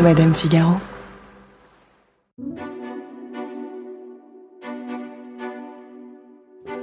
Madame 0.00 0.34
Figaro. 0.34 0.74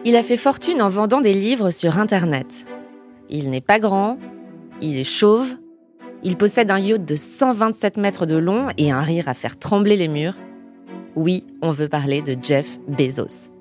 Il 0.04 0.16
a 0.16 0.24
fait 0.24 0.36
fortune 0.36 0.82
en 0.82 0.90
vendant 0.90 1.22
des 1.22 1.34
livres 1.34 1.70
sur 1.70 2.00
Internet. 2.00 2.66
Il 3.30 3.52
n'est 3.52 3.62
pas 3.62 3.80
grand, 3.80 4.18
il 4.82 4.98
est 4.98 5.04
chauve, 5.04 5.54
il 6.24 6.38
possède 6.38 6.72
un 6.72 6.80
yacht 6.80 7.06
de 7.06 7.16
127 7.16 7.98
mètres 7.98 8.26
de 8.26 8.36
long 8.36 8.70
et 8.78 8.92
un 8.92 9.02
rire 9.02 9.30
à 9.30 9.36
faire 9.36 9.60
trembler 9.60 9.96
les 9.96 10.08
murs. 10.08 10.38
Oui, 11.16 11.46
on 11.62 11.70
veut 11.70 11.90
parler 11.90 12.24
de 12.24 12.36
Jeff 12.42 12.80
Bezos, 12.88 13.52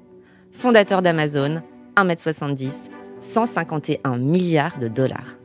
fondateur 0.51 1.03
d'Amazon, 1.03 1.61
1m70, 1.97 2.89
151 3.21 4.17
milliards 4.17 4.79
de 4.79 4.89
dollars. 4.89 5.37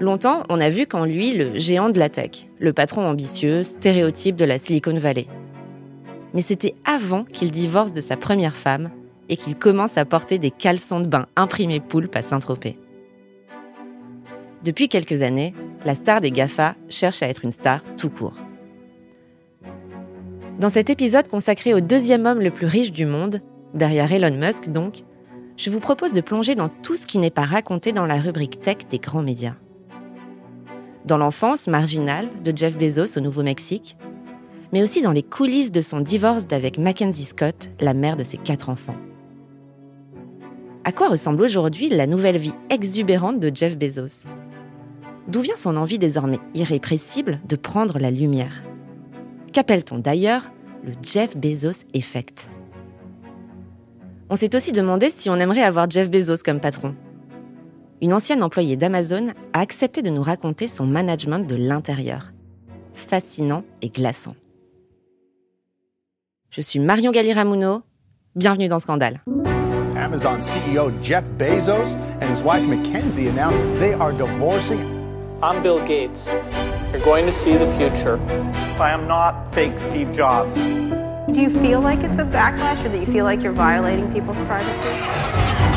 Longtemps, 0.00 0.44
on 0.48 0.62
a 0.62 0.70
vu 0.70 0.86
qu'en 0.86 1.04
lui 1.04 1.34
le 1.34 1.58
géant 1.58 1.90
de 1.90 1.98
la 1.98 2.08
tech, 2.08 2.48
le 2.58 2.72
patron 2.72 3.06
ambitieux, 3.06 3.62
stéréotype 3.62 4.34
de 4.34 4.46
la 4.46 4.56
Silicon 4.56 4.96
Valley. 4.96 5.26
Mais 6.32 6.40
c'était 6.40 6.74
avant 6.86 7.24
qu'il 7.24 7.50
divorce 7.50 7.92
de 7.92 8.00
sa 8.00 8.16
première 8.16 8.56
femme 8.56 8.90
et 9.28 9.36
qu'il 9.36 9.56
commence 9.56 9.98
à 9.98 10.06
porter 10.06 10.38
des 10.38 10.50
caleçons 10.50 11.00
de 11.00 11.06
bain 11.06 11.26
imprimés 11.36 11.80
poulpe 11.80 12.16
à 12.16 12.22
Saint-Tropez. 12.22 12.78
Depuis 14.64 14.88
quelques 14.88 15.20
années, 15.20 15.52
la 15.84 15.94
star 15.94 16.22
des 16.22 16.30
GAFA 16.30 16.76
cherche 16.88 17.22
à 17.22 17.28
être 17.28 17.44
une 17.44 17.50
star 17.50 17.82
tout 17.98 18.10
court. 18.10 18.38
Dans 20.58 20.70
cet 20.70 20.88
épisode 20.88 21.28
consacré 21.28 21.74
au 21.74 21.80
deuxième 21.80 22.24
homme 22.24 22.40
le 22.40 22.50
plus 22.50 22.66
riche 22.66 22.92
du 22.92 23.04
monde, 23.04 23.40
derrière 23.74 24.10
Elon 24.10 24.34
Musk 24.34 24.70
donc, 24.70 25.04
je 25.58 25.68
vous 25.68 25.80
propose 25.80 26.14
de 26.14 26.22
plonger 26.22 26.54
dans 26.54 26.70
tout 26.70 26.96
ce 26.96 27.04
qui 27.04 27.18
n'est 27.18 27.30
pas 27.30 27.44
raconté 27.44 27.92
dans 27.92 28.06
la 28.06 28.16
rubrique 28.16 28.62
tech 28.62 28.78
des 28.88 28.98
grands 28.98 29.22
médias. 29.22 29.56
Dans 31.06 31.16
l'enfance 31.16 31.66
marginale 31.66 32.28
de 32.44 32.52
Jeff 32.54 32.76
Bezos 32.76 33.16
au 33.16 33.20
Nouveau-Mexique, 33.20 33.96
mais 34.72 34.82
aussi 34.82 35.02
dans 35.02 35.12
les 35.12 35.22
coulisses 35.22 35.72
de 35.72 35.80
son 35.80 36.00
divorce 36.00 36.46
d'avec 36.46 36.78
Mackenzie 36.78 37.24
Scott, 37.24 37.70
la 37.80 37.94
mère 37.94 38.16
de 38.16 38.22
ses 38.22 38.36
quatre 38.36 38.68
enfants. 38.68 38.96
À 40.84 40.92
quoi 40.92 41.08
ressemble 41.08 41.42
aujourd'hui 41.42 41.88
la 41.88 42.06
nouvelle 42.06 42.36
vie 42.36 42.54
exubérante 42.68 43.40
de 43.40 43.50
Jeff 43.54 43.78
Bezos? 43.78 44.28
D'où 45.28 45.40
vient 45.40 45.56
son 45.56 45.76
envie 45.76 45.98
désormais 45.98 46.40
irrépressible 46.54 47.40
de 47.48 47.56
prendre 47.56 47.98
la 47.98 48.10
lumière? 48.10 48.62
Qu'appelle-t-on 49.52 49.98
d'ailleurs 49.98 50.50
le 50.84 50.92
Jeff 51.02 51.36
Bezos 51.36 51.84
Effect? 51.94 52.48
On 54.28 54.36
s'est 54.36 54.54
aussi 54.54 54.72
demandé 54.72 55.10
si 55.10 55.28
on 55.28 55.36
aimerait 55.36 55.62
avoir 55.62 55.90
Jeff 55.90 56.10
Bezos 56.10 56.42
comme 56.44 56.60
patron. 56.60 56.94
Une 58.02 58.14
ancienne 58.14 58.42
employée 58.42 58.76
d'Amazon 58.76 59.28
a 59.52 59.60
accepté 59.60 60.00
de 60.00 60.08
nous 60.08 60.22
raconter 60.22 60.68
son 60.68 60.86
management 60.86 61.40
de 61.40 61.54
l'intérieur. 61.54 62.32
Fascinant 62.94 63.62
et 63.82 63.90
glaçant. 63.90 64.34
Je 66.48 66.62
suis 66.62 66.78
Marion 66.78 67.10
Galli-Ramuno. 67.10 67.82
Bienvenue 68.34 68.68
dans 68.68 68.78
Scandale. 68.78 69.20
Amazon 69.96 70.40
CEO 70.40 70.90
Jeff 71.02 71.24
Bezos 71.36 71.94
and 72.22 72.30
his 72.30 72.42
wife 72.42 72.62
Mackenzie 72.66 73.28
announced 73.28 73.60
they 73.78 73.92
are 73.92 74.12
divorcing. 74.12 74.80
I'm 75.42 75.62
Bill 75.62 75.80
Gates. 75.84 76.30
You're 76.92 77.04
going 77.04 77.26
to 77.26 77.32
see 77.32 77.52
the 77.52 77.70
future. 77.72 78.18
I 78.80 78.92
am 78.92 79.06
not 79.06 79.54
fake 79.54 79.78
Steve 79.78 80.10
Jobs. 80.14 80.56
Do 80.56 81.40
you 81.40 81.50
feel 81.50 81.80
like 81.82 82.02
it's 82.02 82.18
a 82.18 82.24
backlash 82.24 82.82
or 82.82 82.88
that 82.88 82.98
you 82.98 83.06
feel 83.06 83.26
like 83.26 83.42
you're 83.42 83.52
violating 83.52 84.10
people's 84.10 84.40
privacy? 84.46 85.69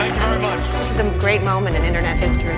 Thank 0.00 0.14
you 0.14 0.20
very 0.20 0.40
much. 0.40 0.60
This 0.80 0.92
is 0.92 0.98
a 0.98 1.18
great 1.18 1.42
moment 1.42 1.76
in 1.76 1.84
internet 1.84 2.16
history. 2.24 2.56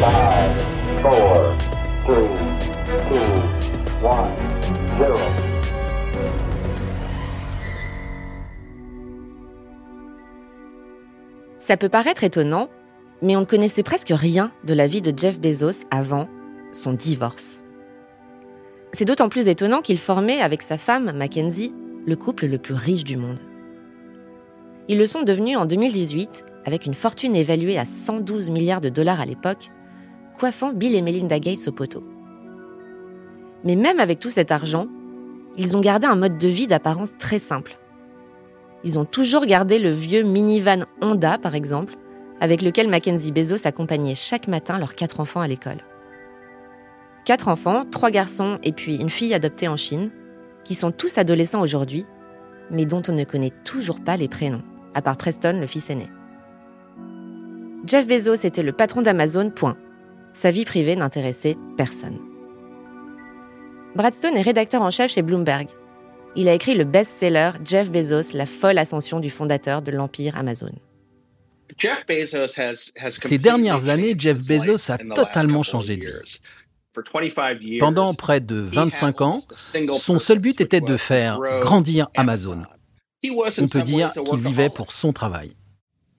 Five, 0.00 0.60
four, 1.02 1.56
three, 2.04 2.26
two, 3.08 4.04
one, 4.04 4.28
zero. 4.98 5.20
Ça 11.58 11.76
peut 11.76 11.88
paraître 11.88 12.24
étonnant, 12.24 12.68
mais 13.22 13.36
on 13.36 13.40
ne 13.40 13.44
connaissait 13.44 13.84
presque 13.84 14.10
rien 14.12 14.50
de 14.64 14.74
la 14.74 14.88
vie 14.88 15.00
de 15.00 15.16
Jeff 15.16 15.40
Bezos 15.40 15.86
avant 15.92 16.28
son 16.72 16.92
divorce. 16.92 17.60
C'est 18.92 19.04
d'autant 19.04 19.28
plus 19.28 19.46
étonnant 19.46 19.80
qu'il 19.80 19.98
formait 19.98 20.40
avec 20.40 20.62
sa 20.62 20.76
femme, 20.76 21.12
Mackenzie, 21.12 21.72
le 22.04 22.16
couple 22.16 22.46
le 22.46 22.58
plus 22.58 22.74
riche 22.74 23.04
du 23.04 23.16
monde. 23.16 23.38
Ils 24.88 24.98
le 24.98 25.06
sont 25.06 25.22
devenus 25.22 25.56
en 25.56 25.64
2018 25.64 26.44
avec 26.66 26.84
une 26.84 26.94
fortune 26.94 27.34
évaluée 27.34 27.78
à 27.78 27.86
112 27.86 28.50
milliards 28.50 28.82
de 28.82 28.90
dollars 28.90 29.20
à 29.20 29.24
l'époque, 29.26 29.70
coiffant 30.38 30.72
Bill 30.72 30.94
et 30.94 31.02
Melinda 31.02 31.38
Gates 31.38 31.68
au 31.68 31.72
poteau. 31.72 32.04
Mais 33.64 33.76
même 33.76 33.98
avec 33.98 34.18
tout 34.18 34.30
cet 34.30 34.52
argent, 34.52 34.88
ils 35.56 35.76
ont 35.76 35.80
gardé 35.80 36.06
un 36.06 36.16
mode 36.16 36.36
de 36.36 36.48
vie 36.48 36.66
d'apparence 36.66 37.16
très 37.18 37.38
simple. 37.38 37.78
Ils 38.82 38.98
ont 38.98 39.06
toujours 39.06 39.46
gardé 39.46 39.78
le 39.78 39.90
vieux 39.90 40.22
minivan 40.22 40.84
Honda, 41.00 41.38
par 41.38 41.54
exemple, 41.54 41.96
avec 42.40 42.60
lequel 42.60 42.88
Mackenzie 42.88 43.32
Bezos 43.32 43.66
accompagnait 43.66 44.14
chaque 44.14 44.48
matin 44.48 44.78
leurs 44.78 44.94
quatre 44.94 45.20
enfants 45.20 45.40
à 45.40 45.48
l'école. 45.48 45.82
Quatre 47.24 47.48
enfants, 47.48 47.86
trois 47.90 48.10
garçons 48.10 48.58
et 48.62 48.72
puis 48.72 48.96
une 48.96 49.08
fille 49.08 49.32
adoptée 49.32 49.68
en 49.68 49.76
Chine, 49.76 50.10
qui 50.62 50.74
sont 50.74 50.92
tous 50.92 51.16
adolescents 51.16 51.62
aujourd'hui, 51.62 52.04
mais 52.70 52.84
dont 52.84 53.02
on 53.08 53.12
ne 53.12 53.24
connaît 53.24 53.52
toujours 53.64 54.00
pas 54.00 54.16
les 54.16 54.28
prénoms, 54.28 54.62
à 54.94 55.02
part 55.02 55.16
Preston, 55.16 55.58
le 55.60 55.66
fils 55.66 55.90
aîné. 55.90 56.08
Jeff 57.86 58.06
Bezos 58.06 58.46
était 58.46 58.62
le 58.62 58.72
patron 58.72 59.02
d'Amazon, 59.02 59.50
point. 59.50 59.76
Sa 60.32 60.50
vie 60.50 60.64
privée 60.64 60.96
n'intéressait 60.96 61.56
personne. 61.76 62.18
Brad 63.94 64.14
Stone 64.14 64.36
est 64.36 64.42
rédacteur 64.42 64.82
en 64.82 64.90
chef 64.90 65.12
chez 65.12 65.22
Bloomberg. 65.22 65.68
Il 66.34 66.48
a 66.48 66.54
écrit 66.54 66.74
le 66.74 66.84
best-seller 66.84 67.50
Jeff 67.64 67.92
Bezos, 67.92 68.36
la 68.36 68.46
folle 68.46 68.78
ascension 68.78 69.20
du 69.20 69.30
fondateur 69.30 69.82
de 69.82 69.92
l'empire 69.92 70.36
Amazon. 70.36 70.72
Ces 73.16 73.38
dernières 73.38 73.88
années, 73.88 74.14
Jeff 74.18 74.38
Bezos 74.38 74.90
a 74.90 74.98
totalement 74.98 75.62
changé 75.62 75.96
de 75.96 76.06
vie. 76.06 77.78
Pendant 77.78 78.14
près 78.14 78.40
de 78.40 78.56
25 78.56 79.20
ans, 79.20 79.40
son 79.92 80.18
seul 80.18 80.38
but 80.38 80.60
était 80.60 80.80
de 80.80 80.96
faire 80.96 81.40
grandir 81.60 82.08
Amazon. 82.16 82.62
On 83.58 83.68
peut 83.68 83.82
dire 83.82 84.12
qu'il 84.12 84.40
vivait 84.40 84.70
pour 84.70 84.92
son 84.92 85.12
travail. 85.12 85.54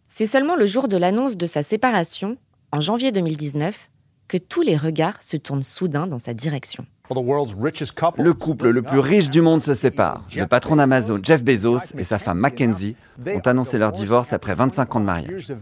C'est 0.08 0.26
seulement 0.26 0.56
le 0.56 0.66
jour 0.66 0.88
de 0.88 0.98
l'annonce 0.98 1.38
de 1.38 1.46
sa 1.46 1.64
séparation, 1.64 2.38
en 2.72 2.80
janvier 2.80 3.12
2019, 3.12 3.90
que 4.28 4.38
tous 4.38 4.62
les 4.62 4.78
regards 4.78 5.22
se 5.22 5.38
tournent 5.38 5.62
soudain 5.62 6.08
dans 6.08 6.20
sa 6.20 6.34
direction. 6.34 6.86
Le 7.10 8.34
couple 8.34 8.70
le 8.70 8.82
plus 8.82 9.00
riche 9.00 9.30
du 9.30 9.42
monde 9.42 9.62
se 9.62 9.76
sépare. 9.76 10.24
Le 10.36 10.48
patron 10.48 10.78
d'Amazon, 10.78 11.20
Jeff 11.22 11.44
Bezos, 11.44 11.94
et 11.98 12.04
sa 12.04 12.18
femme 12.18 12.40
Mackenzie 12.40 12.96
ont 13.28 13.40
annoncé 13.40 13.78
leur 13.78 13.92
divorce 13.92 14.34
après 14.34 14.56
25 14.56 14.96
ans 14.96 15.00
de 15.00 15.06
mariage. 15.06 15.54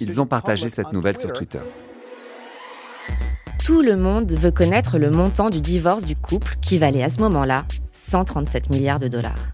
Ils 0.00 0.20
ont 0.20 0.26
partagé 0.26 0.68
cette 0.68 0.92
nouvelle 0.92 1.18
sur 1.18 1.32
Twitter. 1.32 1.60
Tout 3.64 3.82
le 3.82 3.96
monde 3.96 4.32
veut 4.32 4.50
connaître 4.50 4.98
le 4.98 5.10
montant 5.10 5.50
du 5.50 5.60
divorce 5.60 6.04
du 6.04 6.16
couple 6.16 6.56
qui 6.60 6.78
valait 6.78 7.04
à 7.04 7.08
ce 7.08 7.20
moment-là 7.20 7.64
137 7.92 8.70
milliards 8.70 8.98
de 8.98 9.08
dollars. 9.08 9.51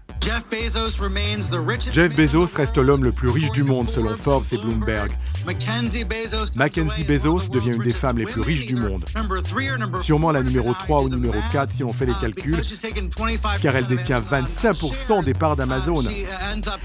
Jeff 1.91 2.15
Bezos 2.15 2.55
reste 2.55 2.77
l'homme 2.77 3.03
le 3.03 3.11
plus 3.11 3.29
riche 3.29 3.51
du 3.51 3.63
monde 3.63 3.89
selon 3.89 4.15
Forbes 4.15 4.45
et 4.51 4.57
Bloomberg. 4.57 5.11
Mackenzie 6.55 7.03
Bezos 7.03 7.47
devient 7.49 7.75
une 7.75 7.83
des 7.83 7.93
femmes 7.93 8.17
les 8.17 8.25
plus 8.25 8.41
riches 8.41 8.65
du 8.65 8.75
monde. 8.75 9.05
Sûrement 10.01 10.31
la 10.31 10.43
numéro 10.43 10.73
3 10.73 11.03
ou 11.03 11.09
numéro 11.09 11.37
4 11.51 11.71
si 11.71 11.83
on 11.83 11.93
fait 11.93 12.05
les 12.05 12.13
calculs, 12.15 12.61
car 13.61 13.75
elle 13.75 13.87
détient 13.87 14.19
25% 14.19 15.23
des 15.23 15.33
parts 15.33 15.55
d'Amazon. 15.55 16.03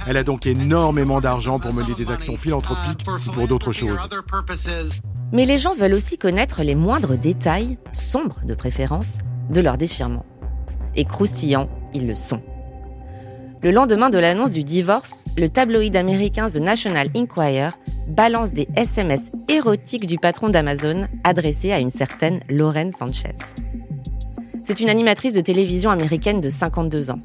Elle 0.07 0.17
a 0.17 0.25
donc 0.25 0.47
énormément 0.47 1.21
d'argent 1.21 1.59
pour 1.59 1.73
mener 1.73 1.95
des 1.95 2.11
actions 2.11 2.37
philanthropiques 2.37 3.07
ou 3.27 3.33
pour 3.33 3.49
d'autres 3.49 3.73
choses. 3.73 3.99
Mais 5.33 5.47
les 5.47 5.59
gens 5.59 5.75
veulent 5.75 5.95
aussi 5.95 6.19
connaître 6.19 6.63
les 6.63 6.75
moindres 6.75 7.19
détails, 7.19 7.79
sombres 7.93 8.41
de 8.45 8.55
préférence, 8.55 9.19
de 9.51 9.61
leur 9.61 9.77
déchirement. 9.77 10.25
Et 10.95 11.05
croustillants, 11.05 11.69
ils 11.93 12.07
le 12.07 12.15
sont. 12.15 12.41
Le 13.65 13.71
lendemain 13.71 14.11
de 14.11 14.19
l'annonce 14.19 14.53
du 14.53 14.63
divorce, 14.63 15.25
le 15.39 15.49
tabloïd 15.49 15.97
américain 15.97 16.49
The 16.51 16.57
National 16.57 17.09
Enquirer 17.17 17.71
balance 18.07 18.53
des 18.53 18.69
SMS 18.77 19.33
érotiques 19.49 20.07
du 20.07 20.19
patron 20.19 20.51
d'Amazon 20.51 21.09
adressés 21.25 21.73
à 21.73 21.81
une 21.81 21.89
certaine 21.89 22.41
Lauren 22.51 22.91
Sanchez. 22.91 23.39
C'est 24.63 24.81
une 24.81 24.91
animatrice 24.91 25.33
de 25.33 25.41
télévision 25.41 25.91
américaine 25.91 26.43
de 26.43 26.51
52 26.51 27.11
ans. 27.11 27.21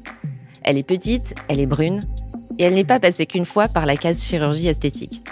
Elle 0.62 0.78
est 0.78 0.82
petite, 0.82 1.34
elle 1.48 1.60
est 1.60 1.66
brune, 1.66 2.04
et 2.58 2.62
elle 2.62 2.72
n'est 2.72 2.84
pas 2.84 3.00
passée 3.00 3.26
qu'une 3.26 3.44
fois 3.44 3.68
par 3.68 3.84
la 3.84 3.98
case 3.98 4.24
chirurgie 4.24 4.68
esthétique. 4.68 5.22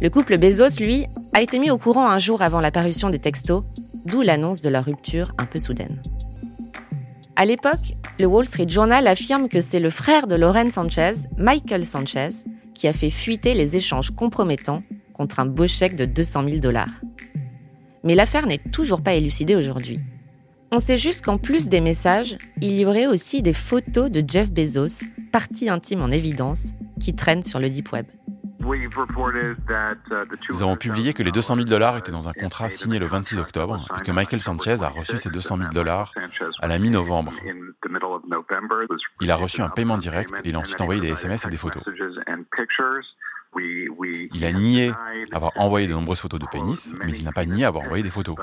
Le 0.00 0.10
couple 0.10 0.36
Bezos, 0.36 0.80
lui, 0.80 1.06
a 1.32 1.42
été 1.42 1.60
mis 1.60 1.70
au 1.70 1.78
courant 1.78 2.08
un 2.08 2.18
jour 2.18 2.42
avant 2.42 2.60
la 2.60 2.72
parution 2.72 3.08
des 3.08 3.20
textos, 3.20 3.62
d'où 4.04 4.22
l'annonce 4.22 4.60
de 4.62 4.68
leur 4.68 4.84
rupture 4.84 5.32
un 5.38 5.46
peu 5.46 5.60
soudaine. 5.60 6.02
À 7.34 7.46
l'époque, 7.46 7.94
le 8.18 8.26
Wall 8.26 8.44
Street 8.44 8.68
Journal 8.68 9.06
affirme 9.06 9.48
que 9.48 9.60
c'est 9.60 9.80
le 9.80 9.88
frère 9.88 10.26
de 10.26 10.34
Lauren 10.34 10.70
Sanchez, 10.70 11.12
Michael 11.38 11.86
Sanchez, 11.86 12.28
qui 12.74 12.88
a 12.88 12.92
fait 12.92 13.10
fuiter 13.10 13.54
les 13.54 13.74
échanges 13.76 14.10
compromettants 14.10 14.82
contre 15.14 15.40
un 15.40 15.46
beau 15.46 15.66
chèque 15.66 15.96
de 15.96 16.04
200 16.04 16.44
000 16.46 16.60
dollars. 16.60 17.00
Mais 18.04 18.14
l'affaire 18.14 18.46
n'est 18.46 18.58
toujours 18.58 19.00
pas 19.00 19.14
élucidée 19.14 19.56
aujourd'hui. 19.56 19.98
On 20.70 20.78
sait 20.78 20.98
juste 20.98 21.24
qu'en 21.24 21.38
plus 21.38 21.68
des 21.68 21.80
messages, 21.80 22.36
il 22.60 22.74
y 22.74 22.84
aurait 22.84 23.06
aussi 23.06 23.40
des 23.40 23.52
photos 23.54 24.10
de 24.10 24.22
Jeff 24.26 24.52
Bezos, 24.52 25.04
partie 25.30 25.70
intime 25.70 26.02
en 26.02 26.10
évidence, 26.10 26.72
qui 27.00 27.14
traînent 27.14 27.42
sur 27.42 27.60
le 27.60 27.70
Deep 27.70 27.92
Web. 27.92 28.06
Nous 30.50 30.62
avons 30.62 30.76
publié 30.76 31.14
que 31.14 31.22
les 31.22 31.32
200 31.32 31.56
000 31.56 31.66
dollars 31.66 31.96
étaient 31.96 32.12
dans 32.12 32.28
un 32.28 32.32
contrat 32.32 32.70
signé 32.70 32.98
le 32.98 33.06
26 33.06 33.38
octobre 33.38 33.86
et 33.98 34.04
que 34.04 34.12
Michael 34.12 34.40
Sanchez 34.40 34.82
a 34.82 34.88
reçu 34.88 35.18
ces 35.18 35.30
200 35.30 35.58
000 35.58 35.70
dollars 35.72 36.12
à 36.60 36.68
la 36.68 36.78
mi-novembre. 36.78 37.32
Il 39.20 39.30
a 39.30 39.36
reçu 39.36 39.60
un 39.62 39.68
paiement 39.68 39.98
direct 39.98 40.40
et 40.44 40.48
il 40.48 40.56
a 40.56 40.60
ensuite 40.60 40.80
envoyé 40.80 41.00
des 41.00 41.08
SMS 41.08 41.44
et 41.46 41.50
des 41.50 41.56
photos. 41.56 41.82
Il 44.34 44.44
a 44.44 44.52
nié 44.52 44.92
avoir 45.30 45.52
envoyé 45.56 45.86
de 45.86 45.92
nombreuses 45.92 46.20
photos 46.20 46.40
de 46.40 46.46
pénis, 46.46 46.94
mais 47.04 47.12
il 47.12 47.24
n'a 47.24 47.32
pas 47.32 47.44
nié 47.44 47.64
avoir 47.64 47.84
envoyé 47.84 48.02
des 48.02 48.10
photos. 48.10 48.36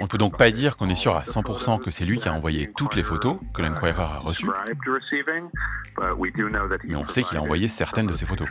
On 0.00 0.02
ne 0.02 0.08
peut 0.08 0.18
donc 0.18 0.36
pas 0.36 0.50
dire 0.50 0.76
qu'on 0.76 0.88
est 0.88 0.94
sûr 0.94 1.16
à 1.16 1.22
100% 1.22 1.80
que 1.80 1.90
c'est 1.90 2.04
lui 2.04 2.18
qui 2.18 2.28
a 2.28 2.34
envoyé 2.34 2.70
toutes 2.76 2.94
les 2.94 3.02
photos 3.02 3.36
que 3.54 3.62
l'Enquirer 3.62 3.94
a 3.98 4.18
reçues, 4.18 4.48
mais 6.84 6.96
on 6.96 7.08
sait 7.08 7.22
qu'il 7.22 7.38
a 7.38 7.42
envoyé 7.42 7.68
certaines 7.68 8.06
de 8.06 8.14
ces 8.14 8.26
photos. 8.26 8.48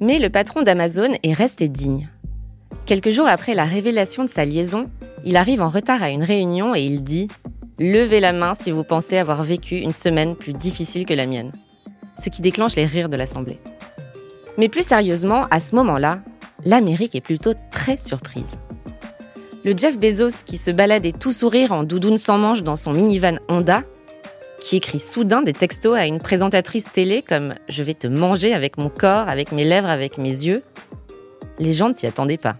Mais 0.00 0.18
le 0.18 0.30
patron 0.30 0.62
d'Amazon 0.62 1.12
est 1.22 1.32
resté 1.32 1.68
digne. 1.68 2.08
Quelques 2.86 3.10
jours 3.10 3.28
après 3.28 3.54
la 3.54 3.64
révélation 3.64 4.24
de 4.24 4.28
sa 4.28 4.44
liaison, 4.44 4.90
il 5.24 5.36
arrive 5.36 5.60
en 5.60 5.68
retard 5.68 6.02
à 6.02 6.10
une 6.10 6.22
réunion 6.22 6.74
et 6.74 6.80
il 6.80 7.04
dit⁇ 7.04 7.26
Levez 7.78 8.18
la 8.20 8.32
main 8.32 8.54
si 8.54 8.70
vous 8.70 8.82
pensez 8.82 9.18
avoir 9.18 9.42
vécu 9.42 9.76
une 9.76 9.92
semaine 9.92 10.34
plus 10.34 10.52
difficile 10.52 11.06
que 11.06 11.14
la 11.14 11.26
mienne⁇ 11.26 11.50
ce 12.18 12.28
qui 12.28 12.42
déclenche 12.42 12.76
les 12.76 12.84
rires 12.84 13.08
de 13.08 13.16
l'Assemblée. 13.16 13.58
Mais 14.56 14.68
plus 14.68 14.86
sérieusement, 14.86 15.46
à 15.50 15.60
ce 15.60 15.74
moment-là, 15.76 16.20
l'Amérique 16.64 17.14
est 17.14 17.20
plutôt 17.20 17.54
très 17.70 17.96
surprise. 17.96 18.58
Le 19.64 19.76
Jeff 19.76 19.98
Bezos 19.98 20.42
qui 20.44 20.56
se 20.56 20.70
baladait 20.70 21.12
tout 21.12 21.32
sourire 21.32 21.72
en 21.72 21.84
doudoune 21.84 22.16
sans 22.16 22.38
manche 22.38 22.62
dans 22.62 22.76
son 22.76 22.92
minivan 22.92 23.38
Honda, 23.48 23.82
qui 24.60 24.76
écrit 24.76 24.98
soudain 24.98 25.42
des 25.42 25.52
textos 25.52 25.96
à 25.96 26.06
une 26.06 26.18
présentatrice 26.18 26.90
télé 26.90 27.22
comme⁇ 27.22 27.50
Je 27.68 27.82
vais 27.82 27.94
te 27.94 28.06
manger 28.06 28.54
avec 28.54 28.76
mon 28.76 28.88
corps, 28.88 29.28
avec 29.28 29.52
mes 29.52 29.64
lèvres, 29.64 29.88
avec 29.88 30.18
mes 30.18 30.30
yeux⁇ 30.30 30.62
les 31.58 31.74
gens 31.74 31.88
ne 31.88 31.92
s'y 31.92 32.06
attendaient 32.06 32.36
pas. 32.36 32.54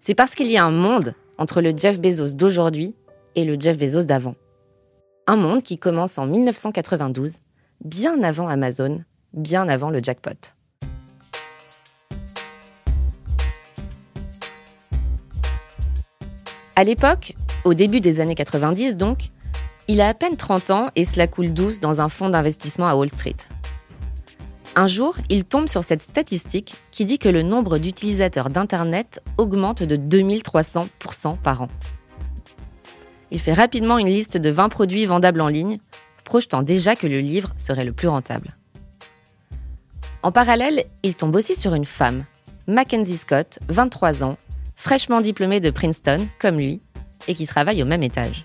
C'est 0.00 0.14
parce 0.14 0.34
qu'il 0.34 0.50
y 0.50 0.56
a 0.56 0.64
un 0.64 0.70
monde 0.70 1.14
entre 1.38 1.60
le 1.60 1.72
Jeff 1.76 2.00
Bezos 2.00 2.34
d'aujourd'hui 2.34 2.94
et 3.34 3.44
le 3.44 3.58
Jeff 3.58 3.78
Bezos 3.78 4.04
d'avant. 4.04 4.34
Un 5.28 5.36
monde 5.36 5.62
qui 5.62 5.78
commence 5.78 6.18
en 6.18 6.26
1992, 6.26 7.38
bien 7.84 8.20
avant 8.24 8.48
Amazon, 8.48 9.04
bien 9.32 9.68
avant 9.68 9.88
le 9.90 10.00
jackpot. 10.02 10.30
À 16.74 16.82
l'époque, 16.82 17.34
au 17.64 17.72
début 17.72 18.00
des 18.00 18.18
années 18.18 18.34
90 18.34 18.96
donc, 18.96 19.28
il 19.86 20.00
a 20.00 20.08
à 20.08 20.14
peine 20.14 20.36
30 20.36 20.70
ans 20.70 20.90
et 20.96 21.04
cela 21.04 21.28
coule 21.28 21.52
douce 21.52 21.78
dans 21.78 22.00
un 22.00 22.08
fonds 22.08 22.28
d'investissement 22.28 22.88
à 22.88 22.96
Wall 22.96 23.08
Street. 23.08 23.36
Un 24.74 24.88
jour, 24.88 25.16
il 25.28 25.44
tombe 25.44 25.68
sur 25.68 25.84
cette 25.84 26.02
statistique 26.02 26.74
qui 26.90 27.04
dit 27.04 27.20
que 27.20 27.28
le 27.28 27.44
nombre 27.44 27.78
d'utilisateurs 27.78 28.50
d'Internet 28.50 29.22
augmente 29.38 29.84
de 29.84 29.96
2300% 29.96 31.36
par 31.36 31.62
an. 31.62 31.68
Il 33.32 33.40
fait 33.40 33.54
rapidement 33.54 33.96
une 33.96 34.08
liste 34.08 34.36
de 34.36 34.50
20 34.50 34.68
produits 34.68 35.06
vendables 35.06 35.40
en 35.40 35.48
ligne, 35.48 35.78
projetant 36.22 36.62
déjà 36.62 36.94
que 36.94 37.06
le 37.06 37.18
livre 37.18 37.54
serait 37.56 37.86
le 37.86 37.94
plus 37.94 38.08
rentable. 38.08 38.50
En 40.22 40.30
parallèle, 40.30 40.84
il 41.02 41.16
tombe 41.16 41.34
aussi 41.34 41.54
sur 41.54 41.74
une 41.74 41.86
femme, 41.86 42.26
Mackenzie 42.66 43.16
Scott, 43.16 43.58
23 43.70 44.22
ans, 44.22 44.36
fraîchement 44.76 45.22
diplômée 45.22 45.60
de 45.60 45.70
Princeton, 45.70 46.28
comme 46.38 46.58
lui, 46.58 46.82
et 47.26 47.34
qui 47.34 47.46
travaille 47.46 47.82
au 47.82 47.86
même 47.86 48.02
étage. 48.02 48.44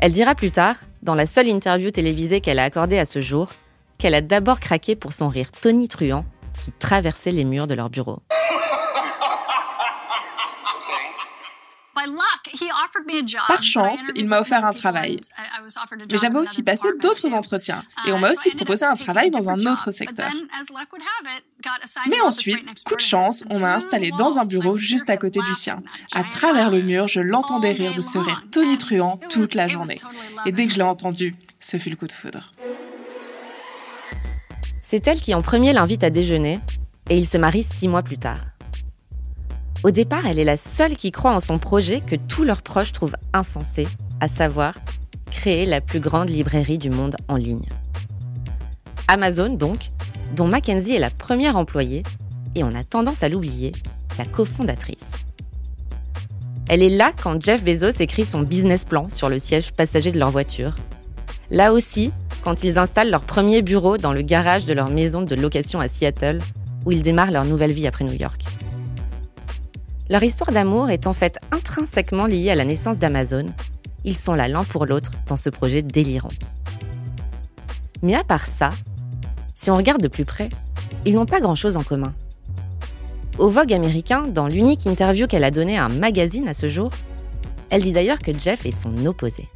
Elle 0.00 0.12
dira 0.12 0.34
plus 0.34 0.50
tard, 0.50 0.74
dans 1.04 1.14
la 1.14 1.24
seule 1.24 1.46
interview 1.46 1.92
télévisée 1.92 2.40
qu'elle 2.40 2.58
a 2.58 2.64
accordée 2.64 2.98
à 2.98 3.04
ce 3.04 3.20
jour, 3.20 3.52
qu'elle 3.96 4.14
a 4.14 4.22
d'abord 4.22 4.58
craqué 4.58 4.96
pour 4.96 5.12
son 5.12 5.28
rire 5.28 5.52
tonitruant 5.52 6.24
qui 6.64 6.72
traversait 6.72 7.30
les 7.30 7.44
murs 7.44 7.68
de 7.68 7.74
leur 7.74 7.90
bureau. 7.90 8.18
Par 13.48 13.62
chance, 13.62 14.10
il 14.14 14.26
m'a 14.26 14.40
offert 14.40 14.64
un 14.64 14.72
travail. 14.72 15.20
Mais 16.10 16.18
j'avais 16.18 16.38
aussi 16.38 16.62
passé 16.62 16.88
d'autres 17.00 17.34
entretiens 17.34 17.82
et 18.06 18.12
on 18.12 18.18
m'a 18.18 18.30
aussi 18.30 18.50
proposé 18.50 18.84
un 18.84 18.94
travail 18.94 19.30
dans 19.30 19.48
un 19.48 19.58
autre 19.66 19.90
secteur. 19.90 20.30
Mais 22.08 22.20
ensuite, 22.20 22.84
coup 22.84 22.96
de 22.96 23.00
chance, 23.00 23.44
on 23.50 23.58
m'a 23.58 23.74
installé 23.74 24.10
dans 24.10 24.38
un 24.38 24.44
bureau 24.44 24.76
juste 24.76 25.10
à 25.10 25.16
côté 25.16 25.40
du 25.40 25.54
sien. 25.54 25.82
À 26.14 26.24
travers 26.24 26.70
le 26.70 26.82
mur, 26.82 27.08
je 27.08 27.20
l'entendais 27.20 27.72
rire 27.72 27.94
de 27.94 28.02
ce 28.02 28.18
rire 28.18 28.44
tonitruant 28.50 29.18
toute 29.28 29.54
la 29.54 29.68
journée. 29.68 29.98
Et 30.44 30.52
dès 30.52 30.66
que 30.66 30.72
je 30.72 30.78
l'ai 30.78 30.82
entendu, 30.82 31.34
ce 31.60 31.78
fut 31.78 31.90
le 31.90 31.96
coup 31.96 32.06
de 32.06 32.12
foudre. 32.12 32.52
C'est 34.82 35.06
elle 35.08 35.20
qui 35.20 35.34
en 35.34 35.42
premier 35.42 35.72
l'invite 35.72 36.04
à 36.04 36.10
déjeuner 36.10 36.60
et 37.10 37.16
ils 37.16 37.26
se 37.26 37.38
marient 37.38 37.64
six 37.64 37.88
mois 37.88 38.02
plus 38.02 38.18
tard. 38.18 38.55
Au 39.86 39.92
départ, 39.92 40.26
elle 40.26 40.40
est 40.40 40.44
la 40.44 40.56
seule 40.56 40.96
qui 40.96 41.12
croit 41.12 41.32
en 41.32 41.38
son 41.38 41.58
projet 41.58 42.00
que 42.00 42.16
tous 42.16 42.42
leurs 42.42 42.62
proches 42.62 42.92
trouvent 42.92 43.14
insensé, 43.32 43.86
à 44.18 44.26
savoir 44.26 44.74
créer 45.30 45.64
la 45.64 45.80
plus 45.80 46.00
grande 46.00 46.28
librairie 46.28 46.78
du 46.78 46.90
monde 46.90 47.14
en 47.28 47.36
ligne. 47.36 47.68
Amazon, 49.06 49.48
donc, 49.48 49.92
dont 50.34 50.48
Mackenzie 50.48 50.96
est 50.96 50.98
la 50.98 51.10
première 51.10 51.56
employée, 51.56 52.02
et 52.56 52.64
on 52.64 52.74
a 52.74 52.82
tendance 52.82 53.22
à 53.22 53.28
l'oublier, 53.28 53.70
la 54.18 54.24
cofondatrice. 54.24 55.12
Elle 56.68 56.82
est 56.82 56.90
là 56.90 57.12
quand 57.22 57.40
Jeff 57.40 57.62
Bezos 57.62 58.02
écrit 58.02 58.24
son 58.24 58.40
business 58.40 58.84
plan 58.84 59.08
sur 59.08 59.28
le 59.28 59.38
siège 59.38 59.70
passager 59.70 60.10
de 60.10 60.18
leur 60.18 60.32
voiture. 60.32 60.74
Là 61.52 61.72
aussi, 61.72 62.10
quand 62.42 62.64
ils 62.64 62.80
installent 62.80 63.10
leur 63.10 63.22
premier 63.22 63.62
bureau 63.62 63.98
dans 63.98 64.12
le 64.12 64.22
garage 64.22 64.66
de 64.66 64.72
leur 64.72 64.90
maison 64.90 65.22
de 65.22 65.36
location 65.36 65.78
à 65.78 65.86
Seattle, 65.86 66.40
où 66.84 66.90
ils 66.90 67.02
démarrent 67.02 67.30
leur 67.30 67.44
nouvelle 67.44 67.70
vie 67.70 67.86
après 67.86 68.04
New 68.04 68.14
York. 68.14 68.42
Leur 70.08 70.22
histoire 70.22 70.52
d'amour 70.52 70.88
est 70.90 71.08
en 71.08 71.12
fait 71.12 71.38
intrinsèquement 71.50 72.26
liée 72.26 72.50
à 72.50 72.54
la 72.54 72.64
naissance 72.64 73.00
d'Amazon. 73.00 73.46
Ils 74.04 74.16
sont 74.16 74.34
là 74.34 74.46
l'un 74.46 74.62
pour 74.62 74.86
l'autre 74.86 75.10
dans 75.26 75.34
ce 75.34 75.50
projet 75.50 75.82
délirant. 75.82 76.28
Mais 78.02 78.14
à 78.14 78.22
part 78.22 78.46
ça, 78.46 78.70
si 79.54 79.70
on 79.70 79.76
regarde 79.76 80.02
de 80.02 80.08
plus 80.08 80.24
près, 80.24 80.48
ils 81.04 81.14
n'ont 81.14 81.26
pas 81.26 81.40
grand-chose 81.40 81.76
en 81.76 81.82
commun. 81.82 82.14
Au 83.38 83.48
Vogue 83.48 83.72
américain, 83.72 84.22
dans 84.28 84.46
l'unique 84.46 84.86
interview 84.86 85.26
qu'elle 85.26 85.44
a 85.44 85.50
donnée 85.50 85.76
à 85.76 85.84
un 85.84 85.88
magazine 85.88 86.48
à 86.48 86.54
ce 86.54 86.68
jour, 86.68 86.92
elle 87.70 87.82
dit 87.82 87.92
d'ailleurs 87.92 88.20
que 88.20 88.32
Jeff 88.32 88.64
est 88.64 88.70
son 88.70 89.06
opposé. 89.06 89.48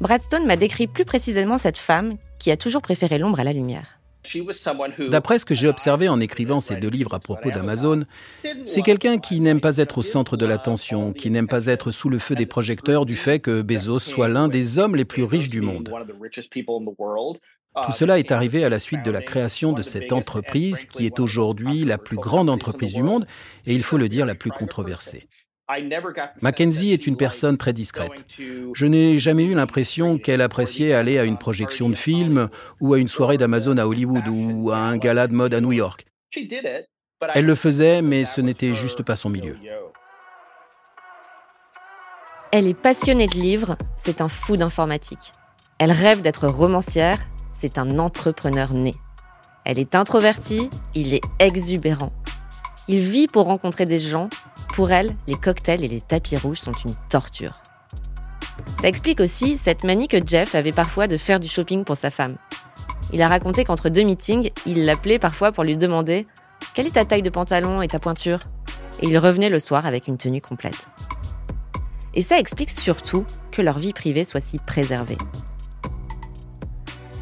Bradstone 0.00 0.46
m'a 0.46 0.56
décrit 0.56 0.86
plus 0.86 1.04
précisément 1.04 1.58
cette 1.58 1.76
femme 1.76 2.14
qui 2.38 2.50
a 2.50 2.56
toujours 2.56 2.80
préféré 2.80 3.18
l'ombre 3.18 3.40
à 3.40 3.44
la 3.44 3.52
lumière. 3.52 3.99
D'après 5.08 5.38
ce 5.38 5.44
que 5.44 5.54
j'ai 5.54 5.68
observé 5.68 6.08
en 6.08 6.20
écrivant 6.20 6.60
ces 6.60 6.76
deux 6.76 6.88
livres 6.88 7.14
à 7.14 7.20
propos 7.20 7.50
d'Amazon, 7.50 8.04
c'est 8.66 8.82
quelqu'un 8.82 9.18
qui 9.18 9.40
n'aime 9.40 9.60
pas 9.60 9.78
être 9.78 9.98
au 9.98 10.02
centre 10.02 10.36
de 10.36 10.46
l'attention, 10.46 11.12
qui 11.12 11.30
n'aime 11.30 11.48
pas 11.48 11.66
être 11.66 11.90
sous 11.90 12.10
le 12.10 12.18
feu 12.18 12.34
des 12.34 12.46
projecteurs 12.46 13.06
du 13.06 13.16
fait 13.16 13.40
que 13.40 13.62
Bezos 13.62 13.98
soit 13.98 14.28
l'un 14.28 14.48
des 14.48 14.78
hommes 14.78 14.94
les 14.94 15.04
plus 15.04 15.24
riches 15.24 15.48
du 15.48 15.60
monde. 15.60 15.90
Tout 17.84 17.92
cela 17.92 18.18
est 18.18 18.32
arrivé 18.32 18.64
à 18.64 18.68
la 18.68 18.80
suite 18.80 19.04
de 19.04 19.12
la 19.12 19.22
création 19.22 19.72
de 19.72 19.82
cette 19.82 20.12
entreprise 20.12 20.84
qui 20.84 21.06
est 21.06 21.20
aujourd'hui 21.20 21.84
la 21.84 21.98
plus 21.98 22.16
grande 22.16 22.50
entreprise 22.50 22.92
du 22.92 23.02
monde 23.02 23.26
et 23.64 23.74
il 23.74 23.84
faut 23.84 23.96
le 23.96 24.08
dire 24.08 24.26
la 24.26 24.34
plus 24.34 24.50
controversée. 24.50 25.28
Mackenzie 26.42 26.92
est 26.92 27.06
une 27.06 27.16
personne 27.16 27.56
très 27.56 27.72
discrète. 27.72 28.24
Je 28.74 28.86
n'ai 28.86 29.18
jamais 29.18 29.44
eu 29.44 29.54
l'impression 29.54 30.18
qu'elle 30.18 30.40
appréciait 30.40 30.92
aller 30.92 31.18
à 31.18 31.24
une 31.24 31.38
projection 31.38 31.88
de 31.88 31.94
film 31.94 32.48
ou 32.80 32.94
à 32.94 32.98
une 32.98 33.08
soirée 33.08 33.38
d'Amazon 33.38 33.76
à 33.78 33.86
Hollywood 33.86 34.26
ou 34.28 34.70
à 34.70 34.78
un 34.78 34.96
gala 34.96 35.26
de 35.26 35.34
mode 35.34 35.54
à 35.54 35.60
New 35.60 35.72
York. 35.72 36.06
Elle 37.34 37.46
le 37.46 37.54
faisait, 37.54 38.02
mais 38.02 38.24
ce 38.24 38.40
n'était 38.40 38.72
juste 38.72 39.02
pas 39.02 39.16
son 39.16 39.28
milieu. 39.28 39.56
Elle 42.52 42.66
est 42.66 42.74
passionnée 42.74 43.28
de 43.28 43.34
livres, 43.34 43.76
c'est 43.96 44.20
un 44.20 44.28
fou 44.28 44.56
d'informatique. 44.56 45.32
Elle 45.78 45.92
rêve 45.92 46.20
d'être 46.20 46.48
romancière, 46.48 47.20
c'est 47.52 47.78
un 47.78 47.98
entrepreneur 47.98 48.72
né. 48.72 48.92
Elle 49.64 49.78
est 49.78 49.94
introvertie, 49.94 50.68
il 50.94 51.14
est 51.14 51.22
exubérant. 51.38 52.12
Il 52.88 52.98
vit 52.98 53.28
pour 53.28 53.44
rencontrer 53.44 53.86
des 53.86 54.00
gens 54.00 54.28
pour 54.80 54.92
elle, 54.92 55.14
les 55.26 55.34
cocktails 55.34 55.84
et 55.84 55.88
les 55.88 56.00
tapis 56.00 56.38
rouges 56.38 56.60
sont 56.60 56.72
une 56.72 56.94
torture. 57.10 57.60
Ça 58.80 58.88
explique 58.88 59.20
aussi 59.20 59.58
cette 59.58 59.84
manie 59.84 60.08
que 60.08 60.26
Jeff 60.26 60.54
avait 60.54 60.72
parfois 60.72 61.06
de 61.06 61.18
faire 61.18 61.38
du 61.38 61.48
shopping 61.48 61.84
pour 61.84 61.98
sa 61.98 62.08
femme. 62.08 62.36
Il 63.12 63.20
a 63.20 63.28
raconté 63.28 63.64
qu'entre 63.64 63.90
deux 63.90 64.04
meetings, 64.04 64.50
il 64.64 64.86
l'appelait 64.86 65.18
parfois 65.18 65.52
pour 65.52 65.64
lui 65.64 65.76
demander 65.76 66.26
Quelle 66.72 66.86
est 66.86 66.92
ta 66.92 67.04
taille 67.04 67.20
de 67.20 67.28
pantalon 67.28 67.82
et 67.82 67.88
ta 67.88 67.98
pointure? 67.98 68.40
Et 69.02 69.08
il 69.08 69.18
revenait 69.18 69.50
le 69.50 69.58
soir 69.58 69.84
avec 69.84 70.08
une 70.08 70.16
tenue 70.16 70.40
complète. 70.40 70.88
Et 72.14 72.22
ça 72.22 72.38
explique 72.38 72.70
surtout 72.70 73.26
que 73.52 73.60
leur 73.60 73.78
vie 73.78 73.92
privée 73.92 74.24
soit 74.24 74.40
si 74.40 74.58
préservée. 74.60 75.18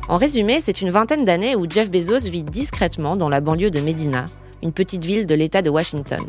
En 0.09 0.17
résumé, 0.17 0.61
c'est 0.61 0.81
une 0.81 0.91
vingtaine 0.91 1.25
d'années 1.25 1.57
où 1.57 1.69
Jeff 1.69 1.91
Bezos 1.91 2.31
vit 2.31 2.45
discrètement 2.45 3.17
dans 3.17 3.29
la 3.29 3.41
banlieue 3.41 3.73
de 3.73 3.81
Medina, 3.81 4.27
une 4.63 4.73
petite 4.73 5.05
ville 5.05 5.27
de 5.27 5.35
l'État 5.35 5.61
de 5.61 5.71
Washington. 5.71 6.23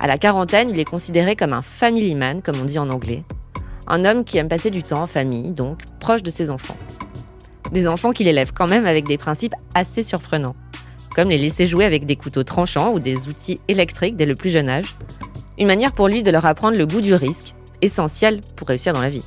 À 0.00 0.06
la 0.06 0.16
quarantaine, 0.16 0.70
il 0.70 0.80
est 0.80 0.86
considéré 0.86 1.36
comme 1.36 1.52
un 1.52 1.60
family 1.60 2.14
man, 2.14 2.40
comme 2.40 2.58
on 2.58 2.64
dit 2.64 2.78
en 2.78 2.88
anglais. 2.88 3.22
Un 3.86 4.06
homme 4.06 4.24
qui 4.24 4.38
aime 4.38 4.48
passer 4.48 4.70
du 4.70 4.82
temps 4.82 5.02
en 5.02 5.06
famille, 5.06 5.50
donc 5.50 5.82
proche 6.00 6.22
de 6.22 6.30
ses 6.30 6.48
enfants. 6.48 6.76
Des 7.70 7.86
enfants 7.86 8.12
qu'il 8.12 8.26
élève 8.26 8.54
quand 8.54 8.66
même 8.66 8.86
avec 8.86 9.06
des 9.06 9.18
principes 9.18 9.54
assez 9.74 10.02
surprenants, 10.02 10.54
comme 11.14 11.28
les 11.28 11.36
laisser 11.36 11.66
jouer 11.66 11.84
avec 11.84 12.06
des 12.06 12.16
couteaux 12.16 12.44
tranchants 12.44 12.94
ou 12.94 12.98
des 12.98 13.28
outils 13.28 13.60
électriques 13.68 14.16
dès 14.16 14.24
le 14.24 14.34
plus 14.34 14.48
jeune 14.48 14.70
âge. 14.70 14.96
Une 15.58 15.66
manière 15.66 15.92
pour 15.92 16.08
lui 16.08 16.22
de 16.22 16.30
leur 16.30 16.46
apprendre 16.46 16.78
le 16.78 16.86
goût 16.86 17.02
du 17.02 17.12
risque, 17.12 17.54
essentiel 17.82 18.40
pour 18.56 18.68
réussir 18.68 18.94
dans 18.94 19.02
la 19.02 19.10
vie. 19.10 19.24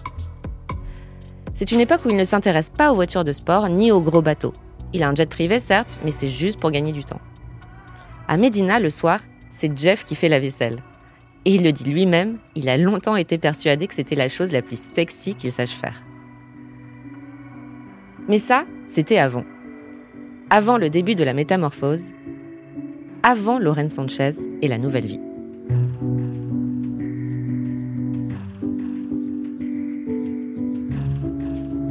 C'est 1.54 1.72
une 1.72 1.82
époque 1.82 2.04
où 2.04 2.10
il 2.10 2.16
ne 2.16 2.24
s'intéresse 2.24 2.72
pas 2.72 2.92
aux 2.92 2.96
voitures 2.96 3.24
de 3.24 3.32
sport 3.32 3.70
ni 3.70 3.92
aux 3.92 4.02
gros 4.02 4.24
bateaux. 4.24 4.54
Il 4.92 5.04
a 5.04 5.10
un 5.10 5.14
jet 5.14 5.30
privé, 5.30 5.60
certes, 5.60 6.00
mais 6.04 6.12
c'est 6.12 6.30
juste 6.30 6.60
pour 6.60 6.72
gagner 6.72 6.94
du 6.94 7.04
temps. 7.04 7.22
À 8.28 8.38
Medina, 8.38 8.80
le 8.80 8.90
soir, 8.90 9.20
c'est 9.56 9.78
Jeff 9.78 10.04
qui 10.04 10.16
fait 10.16 10.30
la 10.30 10.40
vaisselle. 10.40 10.80
Et 11.46 11.56
il 11.56 11.64
le 11.64 11.72
dit 11.72 11.92
lui-même, 11.92 12.38
il 12.56 12.70
a 12.70 12.78
longtemps 12.78 13.16
été 13.16 13.38
persuadé 13.38 13.88
que 13.88 13.94
c'était 13.94 14.16
la 14.16 14.30
chose 14.30 14.52
la 14.52 14.62
plus 14.62 14.82
sexy 14.82 15.36
qu'il 15.36 15.52
sache 15.52 15.72
faire. 15.72 16.02
Mais 18.28 18.40
ça, 18.40 18.66
c'était 18.88 19.18
avant. 19.18 19.44
Avant 20.50 20.78
le 20.78 20.90
début 20.90 21.16
de 21.16 21.24
la 21.24 21.34
métamorphose, 21.34 22.12
avant 23.22 23.60
Lauren 23.60 23.90
Sanchez 23.90 24.32
et 24.62 24.68
la 24.68 24.78
nouvelle 24.78 25.06
vie. 25.06 25.20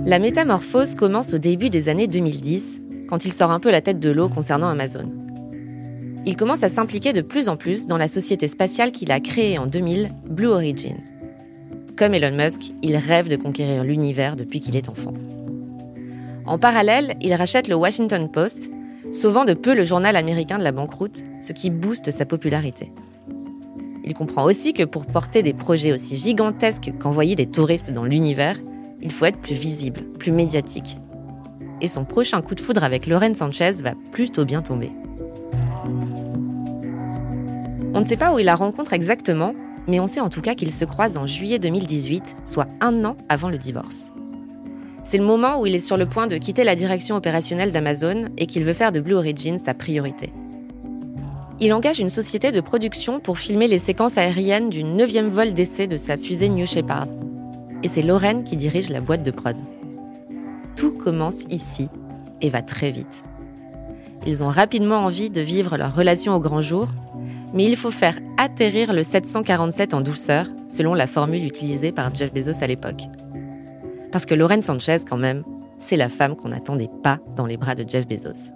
La 0.04 0.18
métamorphose 0.18 0.94
commence 0.94 1.32
au 1.32 1.38
début 1.38 1.70
des 1.70 1.88
années 1.88 2.08
2010, 2.08 2.80
quand 3.08 3.24
il 3.24 3.32
sort 3.32 3.50
un 3.50 3.60
peu 3.60 3.70
la 3.70 3.82
tête 3.82 4.00
de 4.00 4.10
l'eau 4.10 4.28
concernant 4.28 4.68
Amazon. 4.68 5.21
Il 6.24 6.36
commence 6.36 6.62
à 6.62 6.68
s'impliquer 6.68 7.12
de 7.12 7.20
plus 7.20 7.48
en 7.48 7.56
plus 7.56 7.88
dans 7.88 7.96
la 7.96 8.06
société 8.06 8.46
spatiale 8.46 8.92
qu'il 8.92 9.10
a 9.10 9.18
créée 9.18 9.58
en 9.58 9.66
2000, 9.66 10.10
Blue 10.28 10.46
Origin. 10.46 10.96
Comme 11.96 12.14
Elon 12.14 12.36
Musk, 12.36 12.72
il 12.82 12.96
rêve 12.96 13.28
de 13.28 13.36
conquérir 13.36 13.82
l'univers 13.82 14.36
depuis 14.36 14.60
qu'il 14.60 14.76
est 14.76 14.88
enfant. 14.88 15.14
En 16.46 16.58
parallèle, 16.58 17.16
il 17.20 17.34
rachète 17.34 17.66
le 17.66 17.74
Washington 17.74 18.30
Post, 18.30 18.70
sauvant 19.10 19.44
de 19.44 19.52
peu 19.52 19.74
le 19.74 19.84
journal 19.84 20.16
américain 20.16 20.58
de 20.58 20.64
la 20.64 20.72
banqueroute, 20.72 21.24
ce 21.40 21.52
qui 21.52 21.70
booste 21.70 22.12
sa 22.12 22.24
popularité. 22.24 22.92
Il 24.04 24.14
comprend 24.14 24.44
aussi 24.44 24.74
que 24.74 24.84
pour 24.84 25.06
porter 25.06 25.42
des 25.42 25.54
projets 25.54 25.92
aussi 25.92 26.16
gigantesques 26.16 26.92
qu'envoyer 27.00 27.34
des 27.34 27.46
touristes 27.46 27.92
dans 27.92 28.04
l'univers, 28.04 28.56
il 29.00 29.12
faut 29.12 29.26
être 29.26 29.40
plus 29.40 29.54
visible, 29.54 30.02
plus 30.18 30.32
médiatique. 30.32 30.98
Et 31.80 31.88
son 31.88 32.04
prochain 32.04 32.40
coup 32.42 32.54
de 32.54 32.60
foudre 32.60 32.84
avec 32.84 33.06
Lauren 33.06 33.34
Sanchez 33.34 33.72
va 33.82 33.94
plutôt 34.12 34.44
bien 34.44 34.62
tomber. 34.62 34.90
On 37.94 38.00
ne 38.00 38.04
sait 38.06 38.16
pas 38.16 38.32
où 38.32 38.38
il 38.38 38.46
la 38.46 38.54
rencontre 38.54 38.94
exactement, 38.94 39.54
mais 39.86 40.00
on 40.00 40.06
sait 40.06 40.20
en 40.20 40.30
tout 40.30 40.40
cas 40.40 40.54
qu'ils 40.54 40.72
se 40.72 40.86
croisent 40.86 41.18
en 41.18 41.26
juillet 41.26 41.58
2018, 41.58 42.36
soit 42.46 42.68
un 42.80 43.04
an 43.04 43.16
avant 43.28 43.50
le 43.50 43.58
divorce. 43.58 44.12
C'est 45.04 45.18
le 45.18 45.24
moment 45.24 45.60
où 45.60 45.66
il 45.66 45.74
est 45.74 45.80
sur 45.80 45.98
le 45.98 46.08
point 46.08 46.26
de 46.26 46.38
quitter 46.38 46.64
la 46.64 46.74
direction 46.74 47.16
opérationnelle 47.16 47.70
d'Amazon 47.70 48.30
et 48.38 48.46
qu'il 48.46 48.64
veut 48.64 48.72
faire 48.72 48.92
de 48.92 49.00
Blue 49.00 49.16
Origin 49.16 49.58
sa 49.58 49.74
priorité. 49.74 50.32
Il 51.60 51.72
engage 51.74 52.00
une 52.00 52.08
société 52.08 52.50
de 52.50 52.60
production 52.60 53.20
pour 53.20 53.38
filmer 53.38 53.68
les 53.68 53.78
séquences 53.78 54.16
aériennes 54.16 54.70
du 54.70 54.84
9e 54.84 55.28
vol 55.28 55.52
d'essai 55.52 55.86
de 55.86 55.96
sa 55.96 56.16
fusée 56.16 56.48
New 56.48 56.66
Shepard, 56.66 57.08
et 57.82 57.88
c'est 57.88 58.02
Lorraine 58.02 58.44
qui 58.44 58.56
dirige 58.56 58.88
la 58.88 59.00
boîte 59.00 59.22
de 59.22 59.30
prod. 59.30 59.56
Tout 60.76 60.92
commence 60.92 61.42
ici 61.50 61.88
et 62.40 62.48
va 62.48 62.62
très 62.62 62.90
vite. 62.90 63.22
Ils 64.26 64.42
ont 64.42 64.48
rapidement 64.48 65.04
envie 65.04 65.30
de 65.30 65.40
vivre 65.40 65.76
leur 65.76 65.94
relation 65.94 66.34
au 66.34 66.40
grand 66.40 66.62
jour, 66.62 66.88
mais 67.54 67.64
il 67.64 67.76
faut 67.76 67.90
faire 67.90 68.18
atterrir 68.38 68.92
le 68.92 69.02
747 69.02 69.94
en 69.94 70.00
douceur, 70.00 70.46
selon 70.68 70.94
la 70.94 71.06
formule 71.06 71.44
utilisée 71.44 71.92
par 71.92 72.14
Jeff 72.14 72.32
Bezos 72.32 72.62
à 72.62 72.66
l'époque. 72.66 73.02
Parce 74.10 74.26
que 74.26 74.34
Lorraine 74.34 74.60
Sanchez, 74.60 74.98
quand 75.08 75.16
même, 75.16 75.44
c'est 75.78 75.96
la 75.96 76.08
femme 76.08 76.36
qu'on 76.36 76.48
n'attendait 76.48 76.90
pas 77.02 77.18
dans 77.36 77.46
les 77.46 77.56
bras 77.56 77.74
de 77.74 77.88
Jeff 77.88 78.06
Bezos. 78.06 78.52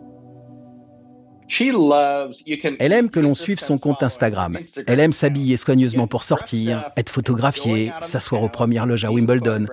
Elle 2.79 2.93
aime 2.93 3.11
que 3.11 3.21
l'on 3.21 3.35
suive 3.35 3.61
son 3.61 3.79
compte 3.79 4.03
Instagram. 4.03 4.59
Elle 4.87 5.01
aime 5.01 5.13
s'habiller 5.13 5.57
soigneusement 5.57 6.07
pour 6.07 6.25
sortir, 6.25 6.91
être 6.97 7.11
photographiée, 7.11 7.93
s'asseoir 8.01 8.43
aux 8.43 8.49
premières 8.49 8.87
loges 8.87 9.05
à 9.05 9.13
Wimbledon. 9.13 9.67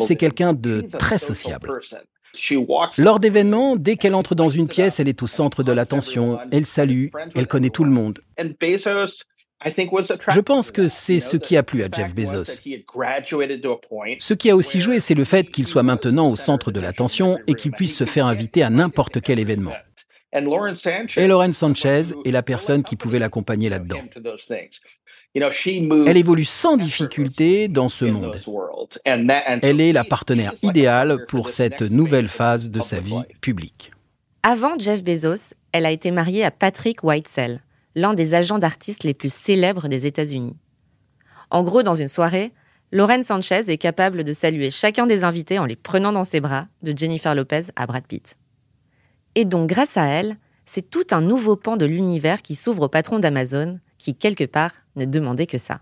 C'est 0.00 0.16
quelqu'un 0.16 0.54
de 0.54 0.80
très 0.98 1.18
sociable. 1.18 1.80
Lors 2.98 3.20
d'événements, 3.20 3.76
dès 3.76 3.96
qu'elle 3.96 4.14
entre 4.14 4.34
dans 4.34 4.48
une 4.48 4.68
pièce, 4.68 5.00
elle 5.00 5.08
est 5.08 5.22
au 5.22 5.26
centre 5.26 5.62
de 5.62 5.72
l'attention, 5.72 6.38
elle 6.50 6.66
salue, 6.66 7.08
elle 7.34 7.46
connaît 7.46 7.70
tout 7.70 7.84
le 7.84 7.90
monde. 7.90 8.20
Je 9.64 10.40
pense 10.40 10.70
que 10.70 10.88
c'est 10.88 11.20
ce 11.20 11.36
qui 11.36 11.56
a 11.56 11.62
plu 11.62 11.82
à 11.82 11.88
Jeff 11.90 12.14
Bezos. 12.14 12.58
Ce 14.18 14.34
qui 14.34 14.50
a 14.50 14.56
aussi 14.56 14.80
joué, 14.80 14.98
c'est 14.98 15.14
le 15.14 15.24
fait 15.24 15.50
qu'il 15.50 15.66
soit 15.66 15.82
maintenant 15.82 16.30
au 16.30 16.36
centre 16.36 16.72
de 16.72 16.80
l'attention 16.80 17.38
et 17.46 17.54
qu'il 17.54 17.70
puisse 17.72 17.96
se 17.96 18.04
faire 18.04 18.26
inviter 18.26 18.62
à 18.62 18.70
n'importe 18.70 19.20
quel 19.20 19.38
événement. 19.38 19.72
Et 20.34 20.40
Lauren 21.28 21.52
Sanchez 21.52 22.02
est 22.24 22.30
la 22.30 22.42
personne 22.42 22.82
qui 22.82 22.96
pouvait 22.96 23.18
l'accompagner 23.18 23.68
là-dedans. 23.68 24.00
Elle 25.34 26.16
évolue 26.16 26.44
sans 26.44 26.76
difficulté 26.76 27.68
dans 27.68 27.88
ce 27.88 28.04
monde. 28.04 28.38
Elle 29.04 29.80
est 29.80 29.92
la 29.92 30.04
partenaire 30.04 30.54
idéale 30.62 31.24
pour 31.26 31.48
cette 31.48 31.80
nouvelle 31.80 32.28
phase 32.28 32.70
de 32.70 32.80
sa 32.82 33.00
vie 33.00 33.22
publique. 33.40 33.92
Avant 34.42 34.76
Jeff 34.76 35.02
Bezos, 35.02 35.54
elle 35.72 35.86
a 35.86 35.90
été 35.90 36.10
mariée 36.10 36.44
à 36.44 36.50
Patrick 36.50 37.02
Whitesell, 37.02 37.62
l'un 37.94 38.12
des 38.12 38.34
agents 38.34 38.58
d'artistes 38.58 39.04
les 39.04 39.14
plus 39.14 39.32
célèbres 39.32 39.88
des 39.88 40.04
États-Unis. 40.04 40.56
En 41.50 41.62
gros, 41.62 41.82
dans 41.82 41.94
une 41.94 42.08
soirée, 42.08 42.52
Lauren 42.90 43.22
Sanchez 43.22 43.70
est 43.70 43.78
capable 43.78 44.24
de 44.24 44.32
saluer 44.34 44.70
chacun 44.70 45.06
des 45.06 45.24
invités 45.24 45.58
en 45.58 45.64
les 45.64 45.76
prenant 45.76 46.12
dans 46.12 46.24
ses 46.24 46.40
bras, 46.40 46.66
de 46.82 46.96
Jennifer 46.96 47.34
Lopez 47.34 47.66
à 47.76 47.86
Brad 47.86 48.06
Pitt. 48.06 48.36
Et 49.34 49.46
donc, 49.46 49.68
grâce 49.68 49.96
à 49.96 50.04
elle, 50.04 50.36
c'est 50.66 50.90
tout 50.90 51.06
un 51.10 51.22
nouveau 51.22 51.56
pan 51.56 51.78
de 51.78 51.86
l'univers 51.86 52.42
qui 52.42 52.54
s'ouvre 52.54 52.82
au 52.82 52.88
patron 52.88 53.18
d'Amazon, 53.18 53.78
qui, 54.02 54.16
quelque 54.16 54.44
part, 54.44 54.72
ne 54.96 55.04
demandait 55.04 55.46
que 55.46 55.58
ça. 55.58 55.80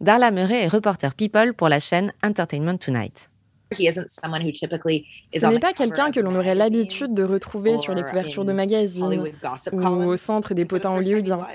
Darla 0.00 0.30
Murray 0.30 0.64
est 0.64 0.68
reporter 0.68 1.14
People 1.14 1.52
pour 1.52 1.68
la 1.68 1.78
chaîne 1.78 2.10
Entertainment 2.22 2.78
Tonight. 2.78 3.29
Ce 3.72 5.46
n'est 5.46 5.58
pas 5.58 5.72
quelqu'un 5.72 6.10
que 6.10 6.20
l'on 6.20 6.34
aurait 6.34 6.54
l'habitude 6.54 7.14
de 7.14 7.22
retrouver 7.22 7.78
sur 7.78 7.94
les 7.94 8.02
couvertures 8.02 8.44
de 8.44 8.52
magazines 8.52 9.30
ou 9.72 9.78
au 9.78 10.16
centre 10.16 10.54
des 10.54 10.64
potins 10.64 10.96
hollywoodiens. 10.96 11.46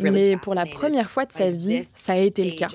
Mais 0.00 0.36
pour 0.36 0.54
la 0.54 0.66
première 0.66 1.10
fois 1.10 1.24
de 1.24 1.32
sa 1.32 1.50
vie, 1.50 1.82
ça 1.96 2.14
a 2.14 2.16
été 2.16 2.44
le 2.44 2.52
cas. 2.52 2.68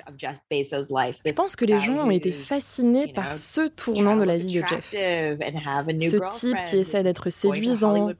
Je 1.25 1.31
pense 1.33 1.55
que 1.55 1.65
les 1.65 1.79
gens 1.79 2.05
ont 2.05 2.11
été 2.11 2.31
fascinés 2.31 3.07
par 3.13 3.33
ce 3.33 3.67
tournant 3.67 4.15
de 4.17 4.23
la 4.23 4.37
vie 4.37 4.47
de 4.47 4.65
Jeff. 4.67 4.89
Ce 4.91 6.39
type 6.39 6.57
qui 6.65 6.77
essaie 6.77 7.03
d'être 7.03 7.29
séduisant, 7.29 8.11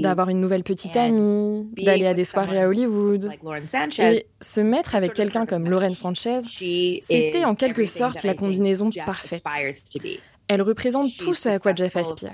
d'avoir 0.00 0.28
une 0.28 0.40
nouvelle 0.40 0.64
petite 0.64 0.96
amie, 0.96 1.68
d'aller 1.76 2.06
à 2.06 2.14
des 2.14 2.24
soirées 2.24 2.62
à 2.62 2.68
Hollywood. 2.68 3.30
Et 3.98 4.26
se 4.40 4.60
mettre 4.60 4.94
avec 4.94 5.12
quelqu'un 5.12 5.46
comme 5.46 5.68
Lauren 5.68 5.94
Sanchez, 5.94 6.40
c'était 7.02 7.44
en 7.44 7.54
quelque 7.54 7.84
sorte 7.86 8.22
la 8.22 8.34
combinaison 8.34 8.90
parfaite. 9.06 9.42
Elle 10.46 10.62
représente 10.62 11.16
tout 11.16 11.34
ce 11.34 11.48
à 11.48 11.58
quoi 11.58 11.74
Jeff 11.74 11.96
aspire. 11.96 12.32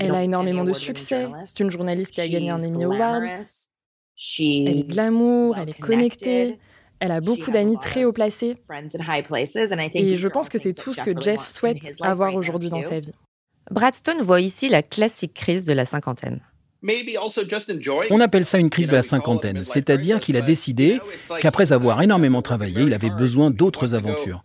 Elle 0.00 0.14
a 0.14 0.22
énormément 0.24 0.64
de 0.64 0.72
succès. 0.72 1.28
C'est 1.44 1.60
une 1.60 1.70
journaliste 1.70 2.12
qui 2.12 2.20
a 2.20 2.28
gagné 2.28 2.50
un 2.50 2.62
Emmy 2.62 2.84
Award. 2.84 3.24
Elle 3.24 4.78
est 4.78 4.88
glamour, 4.88 5.56
elle 5.56 5.70
est 5.70 5.78
connectée. 5.80 6.58
Elle 7.00 7.12
a 7.12 7.20
beaucoup 7.20 7.52
d'amis 7.52 7.78
très 7.78 8.04
haut 8.04 8.12
placés. 8.12 8.56
Et 9.94 10.16
je 10.16 10.28
pense 10.28 10.48
que 10.48 10.58
c'est 10.58 10.74
tout 10.74 10.92
ce 10.92 11.00
que 11.00 11.20
Jeff 11.20 11.44
souhaite 11.44 11.78
avoir 12.00 12.34
aujourd'hui 12.34 12.70
dans 12.70 12.82
sa 12.82 12.98
vie. 13.00 13.12
Bradstone 13.70 14.22
voit 14.22 14.40
ici 14.40 14.68
la 14.68 14.82
classique 14.82 15.34
crise 15.34 15.64
de 15.64 15.74
la 15.74 15.84
cinquantaine. 15.84 16.40
On 18.10 18.20
appelle 18.20 18.44
ça 18.46 18.58
une 18.58 18.70
crise 18.70 18.88
de 18.88 18.92
la 18.92 19.02
cinquantaine, 19.02 19.64
c'est-à-dire 19.64 20.20
qu'il 20.20 20.36
a 20.36 20.42
décidé 20.42 21.00
qu'après 21.40 21.72
avoir 21.72 22.00
énormément 22.02 22.40
travaillé, 22.40 22.82
il 22.82 22.94
avait 22.94 23.10
besoin 23.10 23.50
d'autres 23.50 23.94
aventures. 23.94 24.44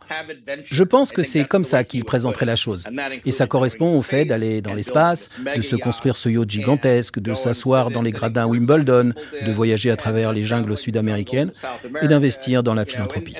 Je 0.65 0.83
pense 0.83 1.11
que 1.11 1.21
c'est 1.21 1.45
comme 1.45 1.63
ça 1.63 1.83
qu'il 1.83 2.03
présenterait 2.05 2.47
la 2.47 2.55
chose. 2.55 2.85
Et 3.25 3.31
ça 3.31 3.45
correspond 3.45 3.95
au 3.95 4.01
fait 4.01 4.25
d'aller 4.25 4.61
dans 4.61 4.73
l'espace, 4.73 5.29
de 5.55 5.61
se 5.61 5.75
construire 5.75 6.15
ce 6.15 6.29
yacht 6.29 6.49
gigantesque, 6.49 7.19
de 7.19 7.35
s'asseoir 7.35 7.91
dans 7.91 8.01
les 8.01 8.11
gradins 8.11 8.47
Wimbledon, 8.47 9.13
de 9.45 9.51
voyager 9.51 9.91
à 9.91 9.95
travers 9.95 10.33
les 10.33 10.43
jungles 10.43 10.75
sud-américaines 10.75 11.51
et 12.01 12.07
d'investir 12.07 12.63
dans 12.63 12.73
la 12.73 12.85
philanthropie. 12.85 13.35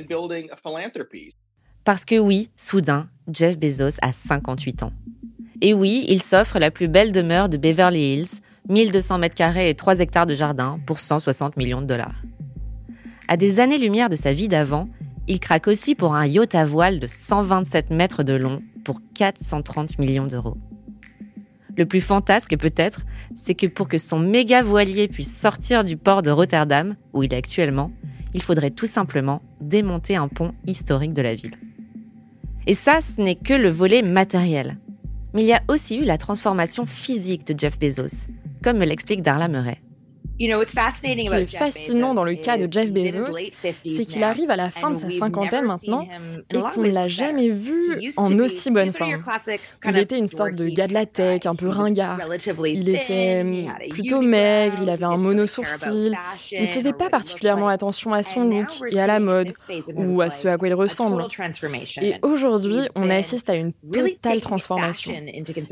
Parce 1.84 2.06
que 2.06 2.20
oui, 2.20 2.50
soudain, 2.56 3.10
Jeff 3.28 3.58
Bezos 3.58 3.98
a 4.02 4.14
58 4.14 4.84
ans. 4.84 4.94
Et 5.62 5.74
oui, 5.74 6.06
il 6.10 6.22
s'offre 6.22 6.60
la 6.60 6.72
plus 6.72 6.88
belle 6.88 7.12
demeure 7.12 7.50
de 7.50 7.58
Beverly 7.58 8.14
Hills, 8.14 8.42
1200 8.70 9.18
mètres 9.18 9.36
carrés 9.36 9.70
et 9.70 9.76
3 9.76 10.00
hectares 10.00 10.26
de 10.26 10.34
jardin 10.34 10.80
pour 10.86 11.00
160 11.00 11.58
millions 11.58 11.82
de 11.82 11.88
dollars. 11.88 12.22
À 13.28 13.38
des 13.38 13.60
années-lumière 13.60 14.10
de 14.10 14.16
sa 14.16 14.34
vie 14.34 14.48
d'avant, 14.48 14.88
il 15.28 15.40
craque 15.40 15.68
aussi 15.68 15.96
pour 15.96 16.16
un 16.16 16.26
yacht 16.26 16.56
à 16.56 16.66
voile 16.66 17.00
de 17.00 17.08
127 17.08 17.90
mètres 17.90 18.24
de 18.24 18.34
long 18.34 18.62
pour 18.84 19.02
430 19.16 20.00
millions 20.00 20.28
d'euros. 20.28 20.58
Le 21.76 21.86
plus 21.86 22.02
fantasque 22.02 22.58
peut-être, 22.58 23.04
c'est 23.36 23.56
que 23.56 23.68
pour 23.68 23.88
que 23.88 23.98
son 23.98 24.20
méga 24.20 24.62
voilier 24.62 25.08
puisse 25.08 25.36
sortir 25.36 25.84
du 25.84 25.98
port 25.98 26.22
de 26.22 26.30
Rotterdam, 26.30 26.96
où 27.14 27.24
il 27.24 27.34
est 27.34 27.38
actuellement, 27.38 27.92
il 28.34 28.44
faudrait 28.44 28.72
tout 28.72 28.86
simplement 28.86 29.42
démonter 29.62 30.16
un 30.16 30.28
pont 30.28 30.54
historique 30.68 31.14
de 31.14 31.22
la 31.22 31.36
ville. 31.36 31.56
Et 32.68 32.74
ça, 32.74 33.02
ce 33.02 33.22
n'est 33.22 33.36
que 33.36 33.54
le 33.54 33.70
volet 33.70 34.02
matériel. 34.02 34.78
Mais 35.34 35.42
il 35.42 35.48
y 35.48 35.54
a 35.54 35.64
aussi 35.68 35.98
eu 35.98 36.04
la 36.04 36.18
transformation 36.18 36.86
physique 36.86 37.48
de 37.48 37.60
Jeff 37.60 37.80
Bezos, 37.80 38.28
comme 38.64 38.78
me 38.78 38.86
l'explique 38.86 39.22
Darla 39.22 39.48
Murray. 39.50 39.80
Ce 40.44 41.02
qui 41.02 41.36
est 41.36 41.58
fascinant 41.58 42.14
dans 42.14 42.24
le 42.24 42.36
cas 42.36 42.58
de 42.58 42.72
Jeff 42.72 42.92
Bezos, 42.92 43.38
c'est 43.62 44.06
qu'il 44.06 44.24
arrive 44.24 44.50
à 44.50 44.56
la 44.56 44.70
fin 44.70 44.92
de 44.92 44.98
sa 44.98 45.12
cinquantaine 45.12 45.66
maintenant 45.66 46.08
et 46.52 46.60
qu'on 46.74 46.82
ne 46.82 46.92
l'a 46.92 47.08
jamais 47.08 47.50
vu 47.50 48.12
en 48.18 48.38
aussi 48.40 48.72
bonne 48.72 48.92
forme. 48.92 49.22
Il 49.86 49.98
était 49.98 50.18
une 50.18 50.28
sorte 50.28 50.54
de 50.54 50.68
gars 50.68 50.88
de 50.88 50.94
la 50.94 51.06
tech, 51.06 51.46
un 51.46 51.56
peu 51.56 51.68
ringard. 51.70 52.20
Il 52.66 52.90
était 52.90 53.46
plutôt 53.90 54.22
maigre, 54.22 54.78
il 54.82 54.90
avait 54.90 55.06
un 55.06 55.18
mono-sourcil. 55.18 56.18
Il 56.52 56.62
ne 56.62 56.68
faisait 56.68 56.94
pas 56.94 57.10
particulièrement 57.10 57.68
attention 57.68 58.14
à 58.14 58.24
son 58.24 58.44
look 58.44 58.68
et 58.92 59.00
à 59.00 59.08
la 59.08 59.20
mode 59.20 59.54
ou 59.96 60.22
à 60.22 60.30
ce 60.30 60.48
à 60.48 60.58
quoi 60.58 60.68
il 60.68 60.74
ressemble. 60.74 61.26
Et 62.02 62.16
aujourd'hui, 62.22 62.80
on 62.96 63.10
assiste 63.10 63.50
à 63.50 63.56
une 63.56 63.74
totale 63.92 64.42
transformation. 64.42 65.14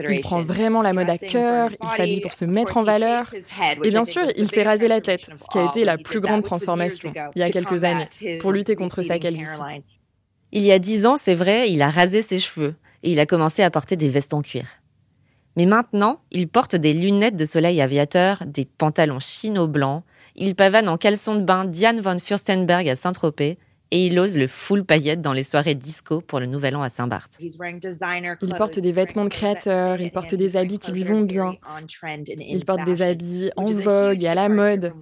Il 0.09 0.21
prend 0.21 0.41
vraiment 0.41 0.81
la 0.81 0.93
mode 0.93 1.09
à 1.09 1.17
cœur, 1.17 1.69
il 1.81 1.87
s'habille 1.89 2.21
pour 2.21 2.33
se 2.33 2.45
mettre 2.45 2.77
en 2.77 2.83
valeur. 2.83 3.31
Et 3.83 3.89
bien 3.89 4.05
sûr, 4.05 4.23
il 4.35 4.47
s'est 4.47 4.60
rasé 4.63 4.87
la 4.87 5.01
tête, 5.01 5.21
ce 5.25 5.47
qui 5.51 5.57
a 5.57 5.65
été 5.65 5.85
la 5.85 5.97
plus 5.97 6.19
grande 6.19 6.43
transformation 6.43 7.13
il 7.35 7.39
y 7.39 7.43
a 7.43 7.49
quelques 7.49 7.83
années 7.83 8.07
pour 8.39 8.51
lutter 8.51 8.75
contre 8.75 9.03
sa 9.03 9.19
calvitie. 9.19 9.61
Il 10.51 10.63
y 10.63 10.71
a 10.71 10.79
dix 10.79 11.05
ans, 11.05 11.15
c'est 11.15 11.33
vrai, 11.33 11.71
il 11.71 11.81
a 11.81 11.89
rasé 11.89 12.21
ses 12.21 12.39
cheveux 12.39 12.75
et 13.03 13.11
il 13.11 13.19
a 13.19 13.25
commencé 13.25 13.63
à 13.63 13.71
porter 13.71 13.95
des 13.95 14.09
vestes 14.09 14.33
en 14.33 14.41
cuir. 14.41 14.65
Mais 15.57 15.65
maintenant, 15.65 16.21
il 16.31 16.47
porte 16.47 16.75
des 16.75 16.93
lunettes 16.93 17.35
de 17.35 17.45
soleil 17.45 17.81
aviateur, 17.81 18.43
des 18.45 18.65
pantalons 18.65 19.19
chino 19.19 19.67
blancs, 19.67 20.03
il 20.35 20.55
pavane 20.55 20.87
en 20.87 20.97
caleçon 20.97 21.35
de 21.35 21.41
bain 21.41 21.65
Diane 21.65 21.99
von 21.99 22.17
Furstenberg 22.19 22.87
à 22.87 22.95
Saint-Tropez 22.95 23.57
et 23.91 24.05
il 24.07 24.17
ose 24.19 24.37
le 24.37 24.47
full 24.47 24.85
paillette 24.85 25.21
dans 25.21 25.33
les 25.33 25.43
soirées 25.43 25.75
disco 25.75 26.21
pour 26.21 26.39
le 26.39 26.45
Nouvel 26.45 26.75
An 26.75 26.81
à 26.81 26.89
Saint-Barth. 26.89 27.37
Il 27.39 28.53
porte 28.57 28.79
des 28.79 28.91
vêtements 28.91 29.25
de 29.25 29.29
créateurs, 29.29 29.99
il 29.99 30.11
porte 30.11 30.33
des 30.33 30.55
habits 30.57 30.79
qui 30.79 30.91
lui 30.91 31.03
vont 31.03 31.21
bien. 31.21 31.55
Il 32.37 32.65
porte 32.65 32.83
des 32.85 33.01
habits 33.01 33.51
en 33.57 33.65
vogue 33.65 34.23
et 34.23 34.27
à 34.27 34.35
la 34.35 34.49
mode. 34.49 34.93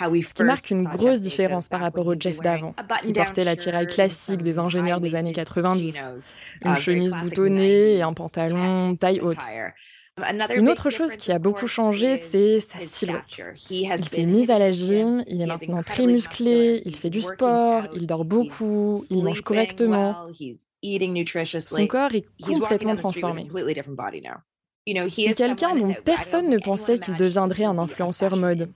Ce 0.00 0.34
qui 0.34 0.42
marque 0.42 0.70
une 0.70 0.84
grosse 0.84 1.20
différence 1.20 1.68
par 1.68 1.80
rapport 1.80 2.06
au 2.06 2.14
Jeff 2.18 2.38
d'avant, 2.38 2.74
qui 3.02 3.12
portait 3.12 3.44
l'attirail 3.44 3.86
classique 3.86 4.42
des 4.42 4.58
ingénieurs 4.58 5.00
des 5.00 5.14
années 5.14 5.32
90, 5.32 6.10
une 6.64 6.76
chemise 6.76 7.12
boutonnée 7.14 7.96
et 7.96 8.02
un 8.02 8.12
pantalon 8.12 8.96
taille 8.96 9.20
haute. 9.20 9.38
Une 10.54 10.68
autre 10.68 10.90
chose 10.90 11.16
qui 11.16 11.32
a 11.32 11.38
beaucoup 11.38 11.66
changé, 11.66 12.16
c'est 12.16 12.60
sa 12.60 12.80
silhouette. 12.80 13.40
Il 13.70 14.04
s'est 14.04 14.26
mis 14.26 14.50
à 14.50 14.58
la 14.58 14.70
gym, 14.70 15.24
il 15.26 15.40
est 15.40 15.46
maintenant 15.46 15.82
très 15.82 16.06
musclé, 16.06 16.82
il 16.84 16.96
fait 16.96 17.08
du 17.10 17.22
sport, 17.22 17.84
il 17.94 18.06
dort 18.06 18.24
beaucoup, 18.24 19.04
il 19.10 19.22
mange 19.22 19.40
correctement. 19.40 20.26
Son 21.60 21.86
corps 21.86 22.14
est 22.14 22.26
complètement 22.42 22.96
transformé. 22.96 23.48
C'est 25.08 25.34
quelqu'un 25.34 25.76
dont 25.76 25.94
personne 26.04 26.48
ne 26.50 26.58
pensait 26.58 26.98
qu'il 26.98 27.16
deviendrait 27.16 27.64
un 27.64 27.78
influenceur 27.78 28.36
mode. 28.36 28.70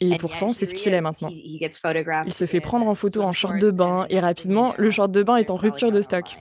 Et 0.00 0.16
pourtant, 0.18 0.52
c'est 0.52 0.66
ce 0.66 0.74
qu'il 0.74 0.92
est 0.92 1.00
maintenant. 1.00 1.30
Il 1.30 2.32
se 2.32 2.46
fait 2.46 2.60
prendre 2.60 2.86
en 2.86 2.94
photo 2.94 3.22
en 3.22 3.32
short 3.32 3.58
de 3.58 3.70
bain 3.70 4.06
et 4.10 4.20
rapidement, 4.20 4.74
le 4.76 4.90
short 4.90 5.10
de 5.10 5.22
bain 5.22 5.36
est 5.36 5.50
en 5.50 5.56
rupture 5.56 5.90
de 5.90 6.02
stock. 6.02 6.36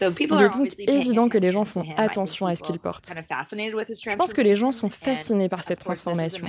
Il 0.00 0.24
est 0.24 0.48
donc 0.48 0.74
évident 0.78 1.28
que 1.28 1.38
les 1.38 1.52
gens 1.52 1.64
font 1.64 1.84
attention 1.96 2.46
à 2.46 2.56
ce 2.56 2.62
qu'ils 2.62 2.78
portent. 2.78 3.12
Je 3.12 4.16
pense 4.16 4.32
que 4.32 4.40
les 4.40 4.56
gens 4.56 4.72
sont 4.72 4.90
fascinés 4.90 5.48
par 5.48 5.64
cette 5.64 5.80
transformation. 5.80 6.46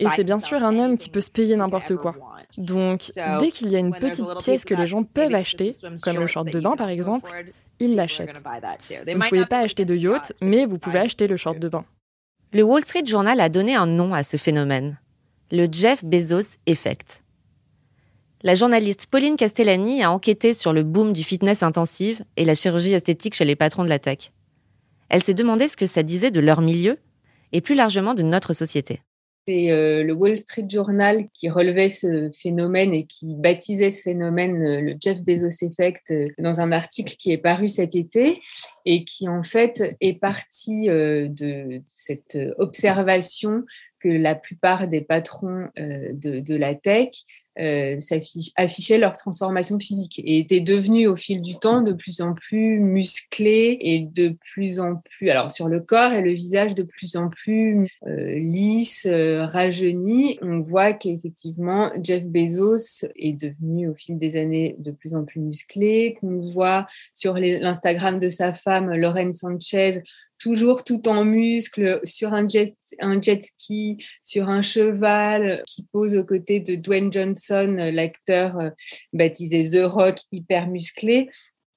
Et 0.00 0.08
c'est 0.14 0.24
bien 0.24 0.38
sûr 0.38 0.62
un 0.62 0.78
homme 0.78 0.96
qui 0.96 1.08
peut 1.08 1.20
se 1.20 1.30
payer 1.30 1.56
n'importe 1.56 1.96
quoi. 1.96 2.14
Donc, 2.56 3.12
dès 3.40 3.50
qu'il 3.50 3.70
y 3.70 3.76
a 3.76 3.80
une 3.80 3.94
petite 3.94 4.26
pièce 4.38 4.64
que 4.64 4.74
les 4.74 4.86
gens 4.86 5.02
peuvent 5.02 5.34
acheter, 5.34 5.74
comme 6.02 6.18
le 6.18 6.26
short 6.26 6.48
de 6.48 6.60
bain 6.60 6.76
par 6.76 6.88
exemple, 6.88 7.30
ils 7.80 7.94
l'achètent. 7.94 8.42
Vous 9.06 9.12
ne 9.12 9.28
pouvez 9.28 9.46
pas 9.46 9.60
acheter 9.60 9.84
de 9.84 9.94
yacht, 9.94 10.32
mais 10.40 10.66
vous 10.66 10.78
pouvez 10.78 10.98
acheter 11.00 11.26
le 11.26 11.36
short 11.36 11.58
de 11.58 11.68
bain. 11.68 11.84
Le 12.52 12.62
Wall 12.62 12.82
Street 12.82 13.04
Journal 13.04 13.40
a 13.40 13.48
donné 13.48 13.74
un 13.74 13.86
nom 13.86 14.14
à 14.14 14.22
ce 14.22 14.36
phénomène, 14.38 14.98
le 15.50 15.68
Jeff 15.70 16.04
Bezos 16.04 16.56
Effect. 16.66 17.22
La 18.44 18.54
journaliste 18.54 19.06
Pauline 19.06 19.34
Castellani 19.34 20.04
a 20.04 20.12
enquêté 20.12 20.54
sur 20.54 20.72
le 20.72 20.84
boom 20.84 21.12
du 21.12 21.24
fitness 21.24 21.64
intensive 21.64 22.22
et 22.36 22.44
la 22.44 22.54
chirurgie 22.54 22.94
esthétique 22.94 23.34
chez 23.34 23.44
les 23.44 23.56
patrons 23.56 23.82
de 23.82 23.88
la 23.88 23.98
tech. 23.98 24.30
Elle 25.08 25.24
s'est 25.24 25.34
demandé 25.34 25.66
ce 25.66 25.76
que 25.76 25.86
ça 25.86 26.04
disait 26.04 26.30
de 26.30 26.38
leur 26.38 26.60
milieu 26.60 26.98
et 27.50 27.60
plus 27.60 27.74
largement 27.74 28.14
de 28.14 28.22
notre 28.22 28.52
société. 28.52 29.00
C'est 29.48 29.72
euh, 29.72 30.04
le 30.04 30.12
Wall 30.12 30.38
Street 30.38 30.66
Journal 30.68 31.26
qui 31.32 31.48
relevait 31.48 31.88
ce 31.88 32.30
phénomène 32.30 32.92
et 32.92 33.06
qui 33.06 33.34
baptisait 33.34 33.90
ce 33.90 34.02
phénomène 34.02 34.62
euh, 34.62 34.80
le 34.82 34.94
Jeff 35.00 35.22
Bezos 35.22 35.64
Effect 35.64 36.10
euh, 36.10 36.28
dans 36.38 36.60
un 36.60 36.70
article 36.70 37.16
qui 37.18 37.32
est 37.32 37.38
paru 37.38 37.68
cet 37.68 37.96
été 37.96 38.40
et 38.84 39.04
qui 39.04 39.26
en 39.26 39.42
fait 39.42 39.96
est 40.02 40.20
parti 40.20 40.88
de 40.88 41.82
cette 41.86 42.38
observation 42.58 43.64
que 44.00 44.08
la 44.08 44.34
plupart 44.34 44.86
des 44.86 45.00
patrons 45.00 45.68
de, 45.76 46.40
de 46.40 46.54
la 46.54 46.74
tech 46.74 47.10
euh, 47.60 47.98
affichaient 48.56 48.98
leur 48.98 49.16
transformation 49.16 49.78
physique 49.78 50.20
et 50.24 50.38
étaient 50.38 50.60
devenus 50.60 51.08
au 51.08 51.16
fil 51.16 51.42
du 51.42 51.56
temps 51.56 51.80
de 51.80 51.92
plus 51.92 52.20
en 52.20 52.34
plus 52.34 52.78
musclés 52.78 53.78
et 53.80 54.00
de 54.00 54.36
plus 54.52 54.80
en 54.80 54.96
plus, 54.96 55.30
alors 55.30 55.50
sur 55.50 55.68
le 55.68 55.80
corps 55.80 56.12
et 56.12 56.20
le 56.20 56.32
visage 56.32 56.74
de 56.74 56.82
plus 56.82 57.16
en 57.16 57.28
plus 57.28 57.88
euh, 58.06 58.38
lisse, 58.38 59.06
euh, 59.10 59.44
rajeuni. 59.44 60.38
On 60.42 60.60
voit 60.60 60.92
qu'effectivement 60.92 61.90
Jeff 62.02 62.24
Bezos 62.24 63.06
est 63.16 63.32
devenu 63.32 63.88
au 63.88 63.94
fil 63.94 64.18
des 64.18 64.36
années 64.36 64.76
de 64.78 64.90
plus 64.90 65.14
en 65.14 65.24
plus 65.24 65.40
musclé, 65.40 66.16
qu'on 66.20 66.40
voit 66.52 66.86
sur 67.14 67.34
l'Instagram 67.34 68.18
de 68.18 68.28
sa 68.28 68.52
femme 68.52 68.94
Lauren 68.94 69.32
Sanchez 69.32 70.02
toujours 70.38 70.84
tout 70.84 71.08
en 71.08 71.24
muscles, 71.24 72.00
sur 72.04 72.32
un 72.32 72.48
jet, 72.48 72.74
ski, 73.42 73.98
sur 74.22 74.48
un 74.48 74.62
cheval, 74.62 75.62
qui 75.66 75.86
pose 75.92 76.16
aux 76.16 76.24
côtés 76.24 76.60
de 76.60 76.74
Dwayne 76.74 77.12
Johnson, 77.12 77.90
l'acteur 77.92 78.58
euh, 78.58 78.70
baptisé 79.12 79.62
The 79.70 79.84
Rock, 79.84 80.16
hyper 80.32 80.68
musclé. 80.68 81.28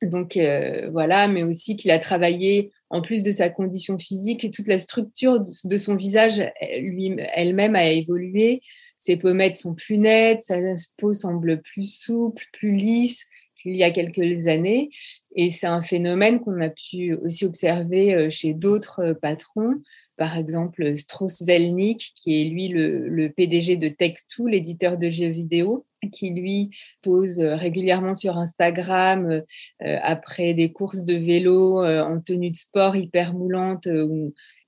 Donc 0.02 0.38
euh, 0.38 0.90
voilà, 0.92 1.28
mais 1.28 1.44
aussi 1.44 1.76
qu'il 1.76 1.92
a 1.92 2.00
travaillé, 2.00 2.72
en 2.90 3.02
plus 3.02 3.22
de 3.22 3.32
sa 3.32 3.50
condition 3.50 3.98
physique, 3.98 4.52
toute 4.52 4.68
la 4.68 4.78
structure 4.78 5.40
de 5.40 5.78
son 5.78 5.96
visage 5.96 6.44
elle-même 6.60 7.76
a 7.76 7.88
évolué. 7.88 8.62
Ses 8.98 9.18
pommettes 9.18 9.56
sont 9.56 9.74
plus 9.74 9.98
nettes, 9.98 10.44
sa 10.44 10.58
peau 10.98 11.14
semble 11.14 11.62
plus 11.62 11.92
souple, 11.92 12.44
plus 12.52 12.76
lisse 12.76 13.26
il 13.66 13.78
y 13.78 13.84
a 13.84 13.92
quelques 13.92 14.48
années. 14.48 14.90
Et 15.36 15.50
c'est 15.50 15.68
un 15.68 15.82
phénomène 15.82 16.40
qu'on 16.40 16.62
a 16.62 16.70
pu 16.70 17.16
aussi 17.16 17.46
observer 17.46 18.14
euh, 18.14 18.30
chez 18.30 18.54
d'autres 18.54 19.02
euh, 19.02 19.14
patrons. 19.14 19.76
Par 20.18 20.38
exemple, 20.38 20.96
Strauss 20.96 21.44
Zelnick, 21.44 22.14
qui 22.16 22.42
est 22.42 22.46
lui 22.46 22.68
le, 22.68 23.30
PDG 23.36 23.78
de 23.78 23.88
Tech2, 23.88 24.48
l'éditeur 24.48 24.98
de 24.98 25.10
jeux 25.10 25.30
vidéo, 25.30 25.86
qui 26.12 26.30
lui 26.32 26.70
pose 27.02 27.40
euh, 27.40 27.56
régulièrement 27.56 28.14
sur 28.14 28.38
Instagram 28.38 29.42
après 29.80 30.54
des 30.54 30.72
courses 30.72 31.04
de 31.04 31.16
vélo 31.16 31.84
en 31.84 32.20
tenue 32.20 32.52
de 32.52 32.56
sport 32.56 32.96
hyper 32.96 33.34
moulante 33.34 33.88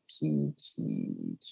qui, 0.08 0.54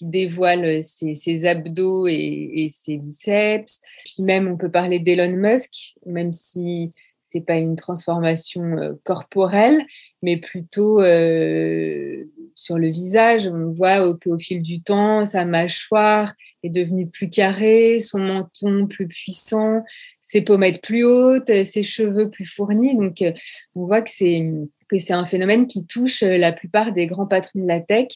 dévoile 0.00 0.82
ses, 0.82 1.46
abdos 1.46 2.06
et, 2.06 2.50
et, 2.54 2.68
ses 2.70 2.96
biceps. 2.96 3.80
Puis 4.04 4.22
même, 4.22 4.48
on 4.48 4.56
peut 4.56 4.70
parler 4.70 4.98
d'Elon 4.98 5.36
Musk, 5.36 5.94
même 6.06 6.32
si 6.32 6.92
c'est 7.32 7.40
pas 7.40 7.56
une 7.56 7.76
transformation 7.76 8.62
euh, 8.78 8.92
corporelle, 9.04 9.86
mais 10.22 10.36
plutôt 10.36 11.00
euh, 11.00 12.24
sur 12.54 12.78
le 12.78 12.88
visage. 12.88 13.48
On 13.48 13.72
voit 13.72 14.16
qu'au 14.18 14.38
fil 14.38 14.62
du 14.62 14.82
temps, 14.82 15.24
sa 15.24 15.46
mâchoire 15.46 16.32
est 16.62 16.68
devenue 16.68 17.06
plus 17.06 17.30
carrée, 17.30 18.00
son 18.00 18.18
menton 18.18 18.86
plus 18.86 19.08
puissant, 19.08 19.82
ses 20.20 20.42
pommettes 20.42 20.82
plus 20.82 21.04
hautes, 21.04 21.64
ses 21.64 21.82
cheveux 21.82 22.28
plus 22.28 22.44
fournis. 22.44 22.94
Donc, 22.94 23.22
euh, 23.22 23.32
on 23.74 23.86
voit 23.86 24.02
que 24.02 24.10
c'est 24.10 24.46
que 24.88 24.98
c'est 24.98 25.14
un 25.14 25.24
phénomène 25.24 25.66
qui 25.66 25.86
touche 25.86 26.20
la 26.22 26.52
plupart 26.52 26.92
des 26.92 27.06
grands 27.06 27.26
patrons 27.26 27.62
de 27.62 27.66
la 27.66 27.80
tech 27.80 28.08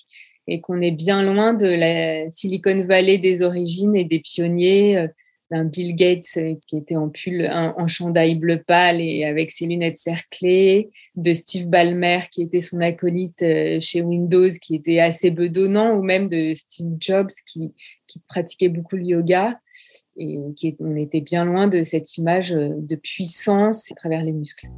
et 0.47 0.61
qu'on 0.61 0.83
est 0.83 0.91
bien 0.91 1.23
loin 1.23 1.55
de 1.55 1.67
la 1.67 2.29
Silicon 2.29 2.85
Valley 2.87 3.17
des 3.17 3.41
origines 3.41 3.97
et 3.97 4.05
des 4.05 4.19
pionniers 4.19 5.09
d'un 5.51 5.65
Bill 5.65 5.95
Gates 5.95 6.25
euh, 6.39 6.55
qui 6.67 6.77
était 6.77 6.97
en 6.97 7.09
pull, 7.09 7.49
en, 7.51 7.87
chandail 7.87 8.35
bleu 8.37 8.63
pâle 8.63 9.01
et 9.01 9.25
avec 9.25 9.51
ses 9.51 9.67
lunettes 9.67 9.99
cerclées, 9.99 10.91
de 11.15 11.33
Steve 11.33 11.67
Ballmer 11.67 12.21
qui 12.31 12.43
était 12.43 12.61
son 12.61 12.81
acolyte 12.81 13.43
euh, 13.43 13.79
chez 13.81 14.03
Windows, 14.03 14.51
qui 14.61 14.75
était 14.75 14.99
assez 14.99 15.31
bedonnant, 15.31 15.95
ou 15.95 16.03
même 16.03 16.29
de 16.29 16.53
Steve 16.55 16.97
Jobs 17.01 17.31
qui, 17.47 17.73
pratiquait 18.29 18.71
beaucoup 18.71 18.97
le 18.97 19.05
yoga 19.05 19.61
et 20.17 20.39
qui 20.57 20.75
on 20.81 20.97
était 20.97 21.21
bien 21.21 21.45
loin 21.45 21.69
de 21.69 21.83
cette 21.83 22.17
image 22.17 22.53
euh, 22.53 22.71
de 22.79 22.97
puissance 22.97 23.93
à 23.93 23.95
travers 23.95 24.23
les 24.23 24.33
muscles. 24.33 24.69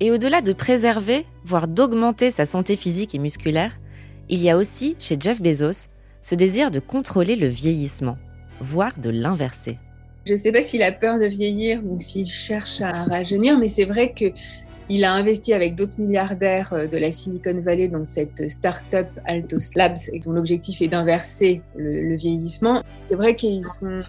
Et 0.00 0.12
au-delà 0.12 0.42
de 0.42 0.52
préserver, 0.52 1.24
voire 1.44 1.66
d'augmenter 1.66 2.30
sa 2.30 2.46
santé 2.46 2.76
physique 2.76 3.16
et 3.16 3.18
musculaire, 3.18 3.80
il 4.28 4.40
y 4.40 4.48
a 4.48 4.56
aussi, 4.56 4.94
chez 5.00 5.16
Jeff 5.18 5.42
Bezos, 5.42 5.88
ce 6.22 6.34
désir 6.34 6.70
de 6.70 6.78
contrôler 6.78 7.34
le 7.34 7.48
vieillissement, 7.48 8.16
voire 8.60 8.96
de 8.98 9.10
l'inverser. 9.10 9.78
Je 10.28 10.34
ne 10.34 10.38
sais 10.38 10.52
pas 10.52 10.62
s'il 10.62 10.82
a 10.82 10.92
peur 10.92 11.18
de 11.18 11.24
vieillir 11.24 11.80
ou 11.86 11.98
s'il 11.98 12.26
cherche 12.26 12.82
à 12.82 13.04
rajeunir, 13.04 13.56
mais 13.58 13.68
c'est 13.70 13.86
vrai 13.86 14.12
que 14.12 14.26
il 14.90 15.04
a 15.04 15.12
investi 15.12 15.52
avec 15.52 15.74
d'autres 15.74 15.98
milliardaires 15.98 16.72
euh, 16.72 16.86
de 16.86 16.96
la 16.96 17.12
Silicon 17.12 17.60
Valley 17.60 17.88
dans 17.88 18.04
cette 18.04 18.48
start-up 18.48 19.08
Altos 19.26 19.74
Labs, 19.76 19.98
dont 20.24 20.32
l'objectif 20.32 20.80
est 20.82 20.88
d'inverser 20.88 21.60
le, 21.76 22.16
vieillissement. 22.16 22.82
C'est 23.06 23.14
vrai 23.14 23.36
qu'ils 23.36 23.62
sont 23.62 24.02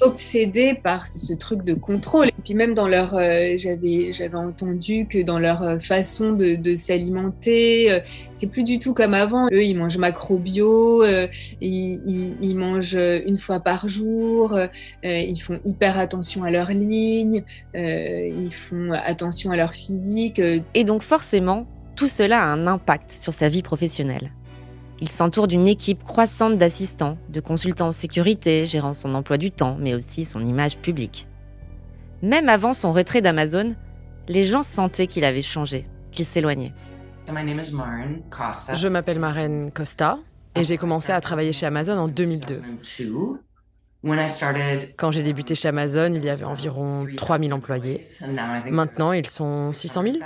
obsédés 0.00 0.74
par 0.74 1.06
ce 1.06 1.34
truc 1.34 1.64
de 1.64 1.74
contrôle. 1.74 2.28
Et 2.28 2.42
puis 2.42 2.54
même 2.54 2.74
dans 2.74 2.88
leur, 2.88 3.14
euh, 3.14 3.56
j'avais 3.56 4.34
entendu 4.34 5.06
que 5.06 5.22
dans 5.22 5.38
leur 5.38 5.62
euh, 5.62 5.78
façon 5.78 6.32
de, 6.32 6.74
s'alimenter, 6.74 8.00
c'est 8.34 8.46
plus 8.46 8.64
du 8.64 8.78
tout 8.78 8.94
comme 8.94 9.14
avant. 9.14 9.46
Eux, 9.52 9.64
ils 9.64 9.76
mangent 9.76 9.98
macro 9.98 10.38
bio, 10.38 11.04
ils, 11.60 12.54
mangent 12.56 12.98
une 13.26 13.38
fois 13.38 13.60
par 13.60 13.88
jour, 13.88 14.58
ils 15.02 15.40
font 15.40 15.58
hyper 15.64 15.98
attention 15.98 16.44
à 16.44 16.50
leur 16.50 16.70
ligne, 16.70 17.42
ils 17.74 18.52
font 18.52 18.92
attention 18.92 19.50
à 19.50 19.56
leur 19.56 19.72
euh, 20.38 20.60
Et 20.74 20.84
donc 20.84 21.02
forcément, 21.02 21.66
tout 21.96 22.08
cela 22.08 22.42
a 22.42 22.46
un 22.46 22.66
impact 22.66 23.10
sur 23.10 23.32
sa 23.32 23.48
vie 23.48 23.62
professionnelle. 23.62 24.32
Il 25.00 25.10
s'entoure 25.10 25.48
d'une 25.48 25.66
équipe 25.66 26.04
croissante 26.04 26.58
d'assistants, 26.58 27.16
de 27.30 27.40
consultants 27.40 27.88
en 27.88 27.92
sécurité, 27.92 28.66
gérant 28.66 28.92
son 28.92 29.14
emploi 29.14 29.38
du 29.38 29.50
temps, 29.50 29.76
mais 29.80 29.94
aussi 29.94 30.24
son 30.24 30.44
image 30.44 30.78
publique. 30.78 31.26
Même 32.22 32.50
avant 32.50 32.74
son 32.74 32.92
retrait 32.92 33.22
d'Amazon, 33.22 33.74
les 34.28 34.44
gens 34.44 34.62
sentaient 34.62 35.06
qu'il 35.06 35.24
avait 35.24 35.42
changé, 35.42 35.86
qu'il 36.12 36.26
s'éloignait. 36.26 36.74
Je 38.74 38.88
m'appelle 38.88 39.18
Maren 39.18 39.72
Costa 39.72 40.18
et 40.54 40.64
j'ai 40.64 40.76
commencé 40.76 41.12
à 41.12 41.20
travailler 41.20 41.52
chez 41.52 41.66
Amazon 41.66 41.96
en 41.96 42.08
2002. 42.08 42.60
Quand 44.96 45.10
j'ai 45.10 45.22
débuté 45.22 45.54
chez 45.54 45.68
Amazon, 45.68 46.12
il 46.14 46.24
y 46.24 46.30
avait 46.30 46.44
environ 46.44 47.06
3000 47.16 47.52
employés. 47.52 48.00
Maintenant, 48.70 49.12
ils 49.12 49.26
sont 49.26 49.72
600 49.72 50.02
000. 50.02 50.16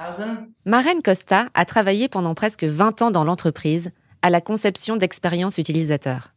Maren 0.64 1.02
Costa 1.02 1.48
a 1.54 1.64
travaillé 1.64 2.08
pendant 2.08 2.34
presque 2.34 2.64
20 2.64 3.02
ans 3.02 3.10
dans 3.10 3.24
l'entreprise 3.24 3.90
à 4.22 4.30
la 4.30 4.40
conception 4.40 4.96
d'expériences 4.96 5.58
utilisateurs. 5.58 6.32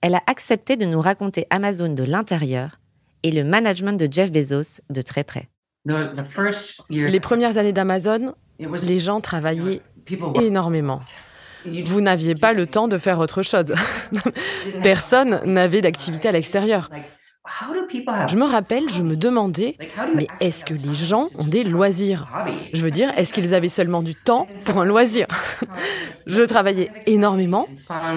Elle 0.00 0.14
a 0.14 0.22
accepté 0.28 0.76
de 0.76 0.86
nous 0.86 1.00
raconter 1.00 1.46
Amazon 1.50 1.92
de 1.92 2.04
l'intérieur 2.04 2.78
et 3.24 3.32
le 3.32 3.42
management 3.42 3.98
de 3.98 4.08
Jeff 4.10 4.30
Bezos 4.30 4.80
de 4.88 5.02
très 5.02 5.24
près. 5.24 5.48
Les 6.88 7.20
premières 7.20 7.58
années 7.58 7.72
d'Amazon, 7.72 8.34
les 8.58 8.98
gens 9.00 9.20
travaillaient 9.20 9.80
énormément. 10.40 11.00
Vous 11.86 12.00
n'aviez 12.00 12.34
pas 12.34 12.52
le 12.52 12.66
temps 12.66 12.88
de 12.88 12.98
faire 12.98 13.18
autre 13.18 13.42
chose. 13.42 13.74
Personne 14.82 15.40
n'avait 15.44 15.80
d'activité 15.80 16.28
à 16.28 16.32
l'extérieur. 16.32 16.90
Je 18.28 18.36
me 18.36 18.44
rappelle, 18.44 18.88
je 18.88 19.02
me 19.02 19.16
demandais, 19.16 19.76
mais 20.14 20.26
est-ce 20.40 20.64
que 20.64 20.74
les 20.74 20.94
gens 20.94 21.28
ont 21.38 21.44
des 21.44 21.64
loisirs? 21.64 22.28
Je 22.72 22.82
veux 22.82 22.90
dire, 22.90 23.10
est-ce 23.16 23.32
qu'ils 23.32 23.54
avaient 23.54 23.68
seulement 23.68 24.02
du 24.02 24.14
temps 24.14 24.46
pour 24.66 24.78
un 24.78 24.84
loisir? 24.84 25.26
Je 26.26 26.42
travaillais 26.42 26.90
énormément, 27.06 27.66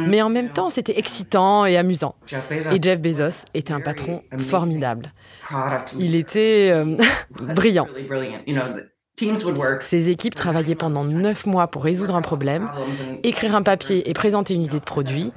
mais 0.06 0.22
en 0.22 0.30
même 0.30 0.50
temps, 0.50 0.70
c'était 0.70 1.00
excitant 1.00 1.66
et 1.66 1.78
amusant. 1.78 2.16
Et 2.74 2.82
Jeff 2.82 3.00
Bezos 3.00 3.46
était 3.54 3.72
un 3.72 3.80
patron 3.80 4.22
formidable. 4.38 5.14
Il 5.98 6.16
était 6.16 6.72
euh, 6.74 6.98
brillant. 7.32 7.88
Ces 9.80 10.10
équipes 10.10 10.36
travaillaient 10.36 10.76
pendant 10.76 11.04
neuf 11.04 11.46
mois 11.46 11.68
pour 11.68 11.84
résoudre 11.84 12.16
un 12.16 12.22
problème, 12.22 12.70
écrire 13.24 13.56
un 13.56 13.64
papier 13.64 14.10
et 14.10 14.14
présenter 14.14 14.54
une 14.54 14.64
idée 14.64 14.80
de 14.80 14.86
produit. 14.86 15.32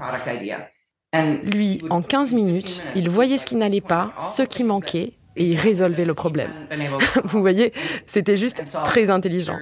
Lui, 1.45 1.81
en 1.91 2.03
15 2.03 2.35
minutes, 2.35 2.83
il 2.95 3.09
voyait 3.09 3.39
ce 3.39 3.47
qui 3.47 3.57
n'allait 3.57 3.81
pas, 3.81 4.13
ce 4.21 4.43
qui 4.43 4.65
manquait, 4.65 5.13
et 5.37 5.45
il 5.45 5.59
résolvait 5.59 6.05
le 6.05 6.15
problème. 6.15 6.51
Vous 7.25 7.41
voyez, 7.41 7.73
c'était 8.07 8.37
juste 8.37 8.63
très 8.85 9.11
intelligent. 9.11 9.59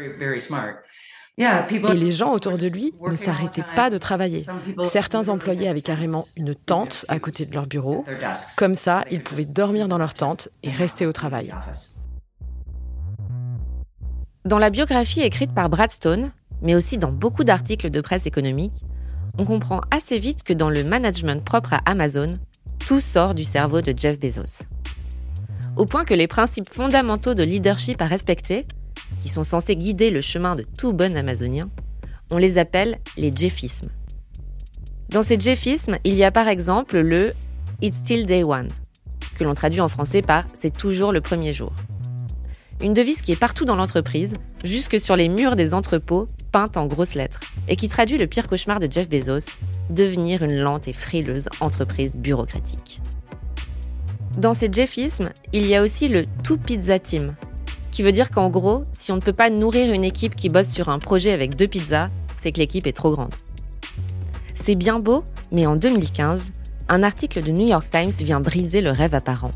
Et 1.39 1.95
les 1.95 2.11
gens 2.11 2.33
autour 2.33 2.59
de 2.59 2.67
lui 2.67 2.93
ne 3.01 3.17
s'arrêtaient 3.17 3.65
pas 3.75 3.89
de 3.89 3.97
travailler. 3.99 4.45
Certains 4.85 5.29
employés 5.29 5.69
avaient 5.69 5.81
carrément 5.81 6.27
une 6.37 6.55
tente 6.55 7.07
à 7.09 7.19
côté 7.19 7.47
de 7.47 7.55
leur 7.55 7.67
bureau. 7.67 8.05
Comme 8.57 8.75
ça, 8.75 9.05
ils 9.11 9.23
pouvaient 9.23 9.47
dormir 9.47 9.89
dans 9.89 9.99
leur 9.99 10.15
tente 10.15 10.49
et 10.63 10.71
rester 10.71 11.07
au 11.07 11.13
travail. 11.13 11.53
Dans 14.45 14.59
la 14.59 14.71
biographie 14.71 15.21
écrite 15.21 15.55
par 15.55 15.71
Brad 15.71 15.93
Stone, 15.93 16.33
mais 16.63 16.75
aussi 16.75 16.99
dans 16.99 17.13
beaucoup 17.13 17.45
d'articles 17.45 17.91
de 17.91 18.01
presse 18.01 18.27
économique, 18.27 18.83
on 19.39 19.45
comprend 19.45 19.83
assez 19.93 20.19
vite 20.19 20.43
que 20.43 20.53
dans 20.53 20.69
le 20.69 20.83
management 20.83 21.45
propre 21.45 21.75
à 21.75 21.81
Amazon, 21.87 22.39
tout 22.85 22.99
sort 22.99 23.35
du 23.35 23.45
cerveau 23.45 23.83
de 23.83 23.95
Jeff 23.97 24.19
Bezos. 24.19 24.65
Au 25.77 25.87
point 25.87 26.05
que 26.05 26.13
les 26.13 26.27
principes 26.27 26.69
fondamentaux 26.69 27.35
de 27.35 27.45
leadership 27.45 28.03
à 28.03 28.07
respecter, 28.07 28.67
qui 29.23 29.29
sont 29.29 29.45
censés 29.45 29.77
guider 29.77 30.11
le 30.11 30.21
chemin 30.21 30.57
de 30.57 30.67
tout 30.77 30.93
bon 30.93 31.17
amazonien, 31.17 31.71
on 32.33 32.37
les 32.37 32.59
appelle 32.59 32.99
les 33.17 33.33
Jeffismes. 33.33 33.91
Dans 35.09 35.23
ces 35.23 35.39
Jeffismes, 35.39 35.99
il 36.03 36.15
y 36.15 36.25
a 36.25 36.33
par 36.33 36.49
exemple 36.49 36.99
le 36.99 37.33
It's 37.81 37.99
still 37.99 38.27
day 38.27 38.43
one, 38.43 38.71
que 39.37 39.45
l'on 39.45 39.55
traduit 39.55 39.81
en 39.81 39.89
français 39.89 40.21
par 40.21 40.47
C'est 40.53 40.77
toujours 40.77 41.13
le 41.13 41.21
premier 41.21 41.53
jour. 41.53 41.73
Une 42.83 42.95
devise 42.95 43.23
qui 43.23 43.31
est 43.31 43.37
partout 43.37 43.65
dans 43.65 43.77
l'entreprise, 43.77 44.35
jusque 44.65 44.99
sur 44.99 45.15
les 45.15 45.29
murs 45.29 45.55
des 45.55 45.73
entrepôts, 45.73 46.27
peinte 46.51 46.77
en 46.77 46.87
grosses 46.87 47.15
lettres, 47.15 47.43
et 47.69 47.77
qui 47.77 47.89
traduit 47.89 48.19
le 48.19 48.27
pire 48.27 48.49
cauchemar 48.49 48.81
de 48.81 48.91
Jeff 48.91 49.09
Bezos, 49.09 49.55
devenir 49.89 50.43
une 50.43 50.57
lente 50.57 50.89
et 50.89 50.93
frileuse 50.93 51.49
entreprise 51.61 52.17
bureaucratique. 52.17 53.01
Dans 54.37 54.53
ces 54.53 54.69
Jeffismes, 54.73 55.31
il 55.53 55.67
y 55.67 55.77
a 55.77 55.83
aussi 55.83 56.09
le 56.09 56.27
Two 56.43 56.57
Pizza 56.57 56.99
Team, 56.99 57.37
qui 57.93 58.03
veut 58.03 58.11
dire 58.11 58.33
qu'en 58.33 58.51
gros, 58.51 58.85
si 58.93 59.13
on 59.13 59.17
ne 59.17 59.21
peut 59.21 59.33
pas 59.33 59.51
nourrir 59.51 59.93
une 59.93 60.03
équipe 60.03 60.35
qui 60.35 60.49
bosse 60.49 60.71
sur 60.71 60.89
un 60.89 60.99
projet 60.99 61.31
avec 61.31 61.55
deux 61.55 61.69
pizzas, 61.69 62.11
c'est 62.35 62.51
que 62.51 62.59
l'équipe 62.59 62.89
est 62.89 62.97
trop 62.97 63.13
grande. 63.13 63.37
C'est 64.55 64.75
bien 64.75 64.99
beau, 64.99 65.23
mais 65.53 65.67
en 65.67 65.77
2015, 65.77 66.51
un 66.89 67.03
article 67.05 67.43
du 67.43 67.53
New 67.53 67.69
York 67.69 67.87
Times 67.91 68.11
vient 68.11 68.41
briser 68.41 68.81
le 68.81 68.91
rêve 68.91 69.15
apparent. 69.15 69.53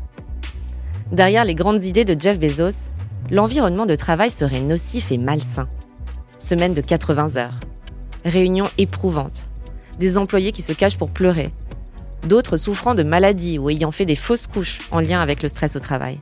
Derrière 1.11 1.43
les 1.43 1.55
grandes 1.55 1.83
idées 1.83 2.05
de 2.05 2.19
Jeff 2.19 2.39
Bezos, 2.39 2.89
l'environnement 3.29 3.85
de 3.85 3.95
travail 3.95 4.31
serait 4.31 4.61
nocif 4.61 5.11
et 5.11 5.17
malsain. 5.17 5.67
Semaine 6.39 6.73
de 6.73 6.81
80 6.81 7.37
heures. 7.37 7.59
Réunions 8.23 8.69
éprouvantes. 8.77 9.49
Des 9.99 10.17
employés 10.17 10.51
qui 10.51 10.61
se 10.61 10.73
cachent 10.73 10.97
pour 10.97 11.09
pleurer. 11.09 11.51
D'autres 12.23 12.57
souffrant 12.57 12.95
de 12.95 13.03
maladies 13.03 13.59
ou 13.59 13.69
ayant 13.69 13.91
fait 13.91 14.05
des 14.05 14.15
fausses 14.15 14.47
couches 14.47 14.81
en 14.91 14.99
lien 14.99 15.21
avec 15.21 15.41
le 15.41 15.49
stress 15.49 15.75
au 15.75 15.79
travail. 15.79 16.19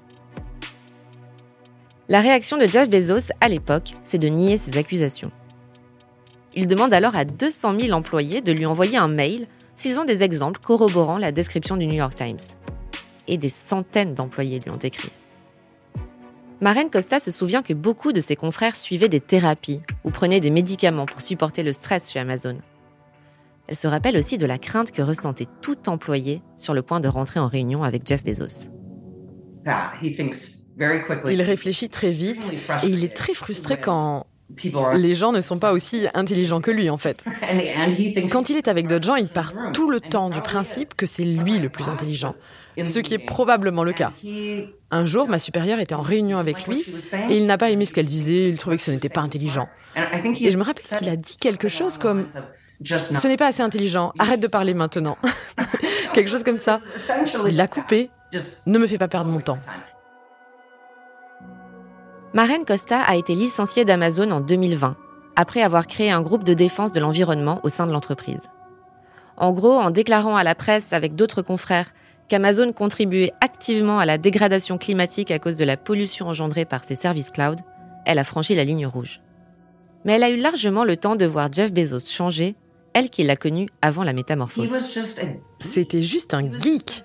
La 2.07 2.21
réaction 2.21 2.57
de 2.57 2.65
Jeff 2.65 2.89
Bezos 2.89 3.31
à 3.41 3.49
l'époque, 3.49 3.93
c'est 4.03 4.17
de 4.17 4.27
nier 4.27 4.57
ces 4.57 4.77
accusations. 4.77 5.31
Il 6.53 6.67
demande 6.67 6.93
alors 6.93 7.15
à 7.15 7.25
200 7.25 7.79
000 7.79 7.91
employés 7.91 8.41
de 8.41 8.51
lui 8.51 8.65
envoyer 8.65 8.97
un 8.97 9.07
mail 9.07 9.47
s'ils 9.73 9.99
ont 9.99 10.05
des 10.05 10.23
exemples 10.23 10.61
corroborant 10.61 11.17
la 11.17 11.31
description 11.31 11.75
du 11.75 11.85
New 11.87 11.95
York 11.95 12.15
Times. 12.15 12.37
Et 13.27 13.37
des 13.37 13.49
centaines 13.49 14.13
d'employés 14.13 14.59
lui 14.59 14.69
ont 14.69 14.79
écrit. 14.79 15.11
Maren 16.61 16.89
Costa 16.89 17.19
se 17.19 17.31
souvient 17.31 17.61
que 17.61 17.73
beaucoup 17.73 18.13
de 18.13 18.21
ses 18.21 18.37
confrères 18.37 18.77
suivaient 18.77 19.09
des 19.09 19.19
thérapies 19.19 19.81
ou 20.05 20.09
prenaient 20.09 20.39
des 20.39 20.51
médicaments 20.51 21.05
pour 21.05 21.19
supporter 21.19 21.63
le 21.63 21.73
stress 21.73 22.11
chez 22.11 22.19
Amazon. 22.19 22.57
Elle 23.67 23.75
se 23.75 23.87
rappelle 23.87 24.15
aussi 24.15 24.37
de 24.37 24.45
la 24.45 24.57
crainte 24.57 24.91
que 24.91 25.01
ressentait 25.01 25.47
tout 25.61 25.89
employé 25.89 26.41
sur 26.55 26.73
le 26.73 26.81
point 26.81 27.01
de 27.01 27.09
rentrer 27.09 27.39
en 27.39 27.47
réunion 27.47 27.83
avec 27.83 28.07
Jeff 28.07 28.23
Bezos. 28.23 28.69
Il 31.29 31.41
réfléchit 31.41 31.89
très 31.89 32.11
vite 32.11 32.53
et 32.83 32.87
il 32.87 33.03
est 33.03 33.15
très 33.15 33.33
frustré 33.33 33.79
quand 33.79 34.27
les 34.93 35.15
gens 35.15 35.31
ne 35.31 35.41
sont 35.41 35.57
pas 35.57 35.73
aussi 35.73 36.07
intelligents 36.13 36.61
que 36.61 36.71
lui 36.71 36.89
en 36.89 36.97
fait. 36.97 37.25
Quand 38.31 38.49
il 38.49 38.57
est 38.57 38.67
avec 38.67 38.87
d'autres 38.87 39.05
gens, 39.05 39.15
il 39.15 39.27
part 39.27 39.53
tout 39.73 39.89
le 39.89 39.99
temps 39.99 40.29
du 40.29 40.39
principe 40.39 40.93
que 40.93 41.07
c'est 41.07 41.23
lui 41.23 41.57
le 41.57 41.69
plus 41.69 41.89
intelligent 41.89 42.35
ce 42.83 42.99
qui 42.99 43.13
est 43.13 43.19
probablement 43.19 43.83
le 43.83 43.93
cas. 43.93 44.11
Un 44.91 45.05
jour, 45.05 45.27
ma 45.27 45.39
supérieure 45.39 45.79
était 45.79 45.95
en 45.95 46.01
réunion 46.01 46.37
avec 46.37 46.67
lui 46.67 46.83
et 47.29 47.37
il 47.37 47.45
n'a 47.45 47.57
pas 47.57 47.69
aimé 47.69 47.85
ce 47.85 47.93
qu'elle 47.93 48.05
disait, 48.05 48.49
il 48.49 48.57
trouvait 48.57 48.77
que 48.77 48.83
ce 48.83 48.91
n'était 48.91 49.09
pas 49.09 49.21
intelligent. 49.21 49.69
Et 49.95 50.51
je 50.51 50.57
me 50.57 50.63
rappelle 50.63 50.85
qu'il 50.97 51.09
a 51.09 51.15
dit 51.15 51.37
quelque 51.37 51.69
chose 51.69 51.97
comme 51.97 52.27
Ce 52.83 53.27
n'est 53.27 53.37
pas 53.37 53.47
assez 53.47 53.63
intelligent, 53.63 54.11
arrête 54.19 54.39
de 54.41 54.47
parler 54.47 54.73
maintenant. 54.73 55.17
quelque 56.13 56.29
chose 56.29 56.43
comme 56.43 56.59
ça. 56.59 56.79
Il 57.47 57.55
l'a 57.55 57.67
coupé, 57.67 58.09
ne 58.65 58.77
me 58.77 58.87
fais 58.87 58.97
pas 58.97 59.07
perdre 59.07 59.29
mon 59.31 59.39
temps. 59.39 59.59
Maren 62.33 62.65
Costa 62.65 62.99
a 62.99 63.15
été 63.15 63.33
licenciée 63.33 63.85
d'Amazon 63.85 64.29
en 64.31 64.41
2020, 64.41 64.97
après 65.37 65.61
avoir 65.61 65.87
créé 65.87 66.11
un 66.11 66.21
groupe 66.21 66.43
de 66.43 66.53
défense 66.53 66.91
de 66.91 66.99
l'environnement 66.99 67.61
au 67.63 67.69
sein 67.69 67.87
de 67.87 67.93
l'entreprise. 67.93 68.49
En 69.37 69.51
gros, 69.51 69.77
en 69.79 69.89
déclarant 69.89 70.35
à 70.35 70.43
la 70.43 70.55
presse 70.55 70.91
avec 70.91 71.15
d'autres 71.15 71.41
confrères 71.41 71.91
qu'Amazon 72.27 72.73
contribuait 72.73 73.31
activement 73.41 73.99
à 73.99 74.05
la 74.05 74.17
dégradation 74.17 74.77
climatique 74.77 75.31
à 75.31 75.39
cause 75.39 75.57
de 75.57 75.65
la 75.65 75.77
pollution 75.77 76.27
engendrée 76.27 76.65
par 76.65 76.83
ses 76.83 76.95
services 76.95 77.29
cloud, 77.29 77.59
elle 78.05 78.19
a 78.19 78.23
franchi 78.23 78.55
la 78.55 78.63
ligne 78.63 78.87
rouge. 78.87 79.21
Mais 80.05 80.13
elle 80.13 80.23
a 80.23 80.29
eu 80.29 80.37
largement 80.37 80.83
le 80.83 80.97
temps 80.97 81.15
de 81.15 81.25
voir 81.25 81.51
Jeff 81.51 81.73
Bezos 81.73 82.07
changer, 82.07 82.55
elle 82.93 83.09
qui 83.09 83.23
l'a 83.23 83.35
connu 83.35 83.67
avant 83.81 84.03
la 84.03 84.13
métamorphose. 84.13 84.71
C'était 85.59 86.01
juste 86.01 86.33
un 86.33 86.51
geek, 86.51 87.01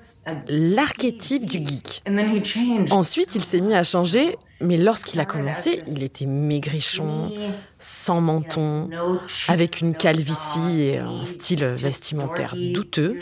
l'archétype 0.48 1.46
du 1.46 1.58
geek. 1.58 2.02
Ensuite, 2.90 3.34
il 3.34 3.42
s'est 3.42 3.60
mis 3.60 3.74
à 3.74 3.82
changer, 3.82 4.36
mais 4.60 4.76
lorsqu'il 4.76 5.18
a 5.18 5.24
commencé, 5.24 5.80
il 5.88 6.02
était 6.02 6.26
maigrichon, 6.26 7.32
sans 7.78 8.20
menton, 8.20 8.88
avec 9.48 9.80
une 9.80 9.94
calvitie 9.94 10.82
et 10.82 10.98
un 10.98 11.24
style 11.24 11.64
vestimentaire 11.64 12.54
douteux. 12.54 13.18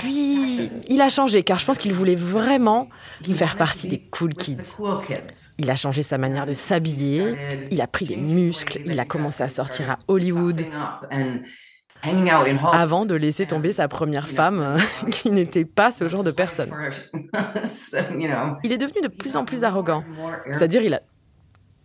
Puis, 0.00 0.70
il 0.88 1.00
a 1.00 1.08
changé 1.08 1.42
car 1.42 1.58
je 1.58 1.66
pense 1.66 1.78
qu'il 1.78 1.92
voulait 1.92 2.14
vraiment 2.14 2.88
faire 3.32 3.56
partie 3.56 3.88
des 3.88 4.00
cool 4.10 4.34
kids. 4.34 4.76
Il 5.58 5.70
a 5.70 5.76
changé 5.76 6.02
sa 6.02 6.18
manière 6.18 6.46
de 6.46 6.52
s'habiller, 6.52 7.34
il 7.70 7.80
a 7.80 7.86
pris 7.86 8.06
des 8.06 8.16
muscles, 8.16 8.80
il 8.86 8.98
a 8.98 9.04
commencé 9.04 9.42
à 9.42 9.48
sortir 9.48 9.90
à 9.90 9.98
Hollywood. 10.08 10.64
Avant 12.72 13.04
de 13.04 13.14
laisser 13.14 13.46
tomber 13.46 13.72
sa 13.72 13.88
première 13.88 14.28
femme, 14.28 14.76
qui 15.10 15.30
n'était 15.30 15.64
pas 15.64 15.90
ce 15.90 16.08
genre 16.08 16.24
de 16.24 16.30
personne. 16.30 16.72
Il 18.64 18.72
est 18.72 18.78
devenu 18.78 19.02
de 19.02 19.08
plus 19.08 19.36
en 19.36 19.44
plus 19.44 19.64
arrogant. 19.64 20.04
C'est-à-dire, 20.50 20.82
il 20.82 20.94
a 20.94 21.00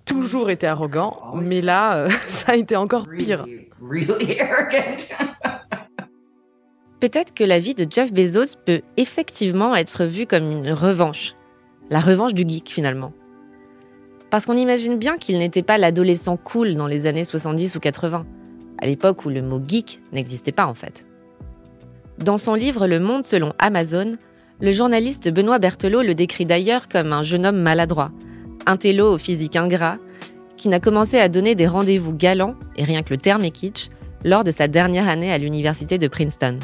toujours 0.05 0.49
été 0.49 0.67
arrogant, 0.67 1.33
mais 1.35 1.61
là, 1.61 2.07
ça 2.09 2.53
a 2.53 2.55
été 2.55 2.75
encore 2.75 3.07
pire. 3.09 3.45
Peut-être 6.99 7.33
que 7.33 7.43
la 7.43 7.59
vie 7.59 7.75
de 7.75 7.85
Jeff 7.89 8.13
Bezos 8.13 8.57
peut 8.65 8.81
effectivement 8.97 9.75
être 9.75 10.05
vue 10.05 10.25
comme 10.25 10.49
une 10.49 10.71
revanche. 10.71 11.35
La 11.89 11.99
revanche 11.99 12.33
du 12.33 12.47
geek 12.47 12.69
finalement. 12.69 13.11
Parce 14.29 14.45
qu'on 14.45 14.55
imagine 14.55 14.97
bien 14.97 15.17
qu'il 15.17 15.37
n'était 15.37 15.61
pas 15.61 15.77
l'adolescent 15.77 16.37
cool 16.37 16.75
dans 16.75 16.87
les 16.87 17.05
années 17.05 17.25
70 17.25 17.75
ou 17.75 17.79
80, 17.79 18.25
à 18.79 18.85
l'époque 18.85 19.25
où 19.25 19.29
le 19.29 19.41
mot 19.41 19.61
geek 19.65 20.01
n'existait 20.13 20.51
pas 20.51 20.65
en 20.65 20.73
fait. 20.73 21.05
Dans 22.17 22.37
son 22.37 22.53
livre 22.53 22.87
Le 22.87 22.99
Monde 22.99 23.25
selon 23.25 23.53
Amazon, 23.59 24.17
le 24.61 24.71
journaliste 24.71 25.29
Benoît 25.29 25.59
Berthelot 25.59 26.01
le 26.01 26.15
décrit 26.15 26.45
d'ailleurs 26.45 26.87
comme 26.87 27.11
un 27.11 27.23
jeune 27.23 27.45
homme 27.45 27.59
maladroit, 27.61 28.11
un 28.65 28.77
télo 28.77 29.13
au 29.13 29.17
physique 29.17 29.57
ingrat, 29.57 29.97
qui 30.55 30.69
n'a 30.69 30.79
commencé 30.79 31.19
à 31.19 31.27
donner 31.27 31.55
des 31.55 31.67
rendez-vous 31.67 32.13
galants, 32.13 32.55
et 32.77 32.85
rien 32.85 33.03
que 33.03 33.13
le 33.13 33.19
terme 33.19 33.43
est 33.43 33.51
kitsch, 33.51 33.89
lors 34.23 34.45
de 34.45 34.51
sa 34.51 34.67
dernière 34.67 35.09
année 35.09 35.31
à 35.31 35.37
l'université 35.37 35.97
de 35.97 36.07
Princeton. 36.07 36.57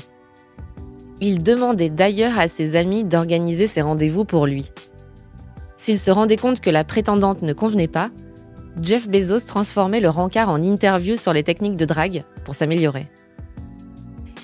Il 1.23 1.43
demandait 1.43 1.91
d'ailleurs 1.91 2.39
à 2.39 2.47
ses 2.47 2.75
amis 2.75 3.03
d'organiser 3.03 3.67
ses 3.67 3.83
rendez-vous 3.83 4.25
pour 4.25 4.47
lui. 4.47 4.71
S'il 5.77 5.99
se 5.99 6.09
rendait 6.09 6.35
compte 6.35 6.61
que 6.61 6.71
la 6.71 6.83
prétendante 6.83 7.43
ne 7.43 7.53
convenait 7.53 7.87
pas, 7.87 8.09
Jeff 8.81 9.07
Bezos 9.07 9.45
transformait 9.45 9.99
le 9.99 10.09
rencard 10.09 10.49
en 10.49 10.63
interview 10.63 11.15
sur 11.15 11.31
les 11.31 11.43
techniques 11.43 11.75
de 11.75 11.85
drague 11.85 12.23
pour 12.43 12.55
s'améliorer. 12.55 13.07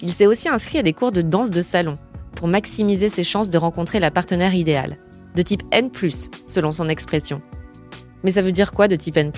Il 0.03 0.11
s'est 0.11 0.27
aussi 0.27 0.49
inscrit 0.49 0.77
à 0.77 0.83
des 0.83 0.93
cours 0.93 1.11
de 1.11 1.23
danse 1.23 1.49
de 1.49 1.63
salon 1.63 1.97
pour 2.35 2.47
maximiser 2.47 3.09
ses 3.09 3.23
chances 3.23 3.49
de 3.49 3.57
rencontrer 3.57 3.99
la 3.99 4.11
partenaire 4.11 4.53
idéale, 4.53 4.97
de 5.35 5.41
type 5.41 5.63
N, 5.71 5.89
selon 6.45 6.71
son 6.71 6.89
expression. 6.89 7.41
Mais 8.23 8.31
ça 8.31 8.43
veut 8.43 8.51
dire 8.51 8.71
quoi 8.71 8.87
de 8.87 8.95
type 8.95 9.17
N 9.17 9.31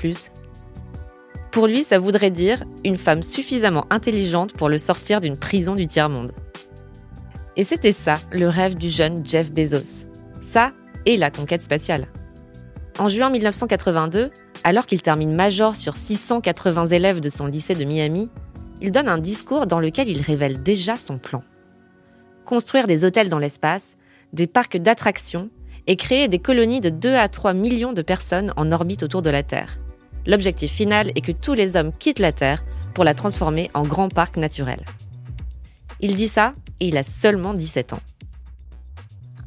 Pour 1.51 1.67
lui, 1.67 1.83
ça 1.83 1.99
voudrait 1.99 2.31
dire 2.31 2.65
une 2.83 2.97
femme 2.97 3.23
suffisamment 3.23 3.85
intelligente 3.89 4.51
pour 4.51 4.67
le 4.67 4.77
sortir 4.77 5.21
d'une 5.21 5.37
prison 5.37 5.75
du 5.75 5.87
tiers-monde. 5.87 6.33
Et 7.59 7.65
c'était 7.65 7.91
ça, 7.91 8.15
le 8.31 8.47
rêve 8.47 8.77
du 8.77 8.89
jeune 8.89 9.21
Jeff 9.25 9.51
Bezos. 9.51 10.07
Ça 10.39 10.71
et 11.05 11.17
la 11.17 11.29
conquête 11.29 11.61
spatiale. 11.61 12.07
En 12.97 13.09
juin 13.09 13.29
1982, 13.29 14.31
alors 14.63 14.85
qu'il 14.85 15.01
termine 15.01 15.35
major 15.35 15.75
sur 15.75 15.97
680 15.97 16.85
élèves 16.85 17.19
de 17.19 17.27
son 17.27 17.47
lycée 17.47 17.75
de 17.75 17.83
Miami, 17.83 18.29
il 18.79 18.93
donne 18.93 19.09
un 19.09 19.17
discours 19.17 19.67
dans 19.67 19.81
lequel 19.81 20.07
il 20.07 20.21
révèle 20.21 20.63
déjà 20.63 20.95
son 20.95 21.17
plan. 21.17 21.43
Construire 22.45 22.87
des 22.87 23.03
hôtels 23.03 23.27
dans 23.27 23.39
l'espace, 23.39 23.97
des 24.31 24.47
parcs 24.47 24.77
d'attractions 24.77 25.49
et 25.85 25.97
créer 25.97 26.29
des 26.29 26.39
colonies 26.39 26.79
de 26.79 26.89
2 26.89 27.13
à 27.13 27.27
3 27.27 27.51
millions 27.51 27.91
de 27.91 28.01
personnes 28.01 28.53
en 28.55 28.71
orbite 28.71 29.03
autour 29.03 29.21
de 29.21 29.31
la 29.31 29.43
Terre. 29.43 29.79
L'objectif 30.25 30.71
final 30.71 31.11
est 31.13 31.25
que 31.25 31.33
tous 31.33 31.55
les 31.55 31.75
hommes 31.75 31.91
quittent 31.99 32.19
la 32.19 32.31
Terre 32.31 32.63
pour 32.93 33.03
la 33.03 33.15
transformer 33.15 33.69
en 33.73 33.83
grand 33.83 34.07
parc 34.07 34.37
naturel. 34.37 34.79
Il 35.99 36.15
dit 36.15 36.29
ça 36.29 36.53
il 36.87 36.97
a 36.97 37.03
seulement 37.03 37.53
17 37.53 37.93
ans. 37.93 38.01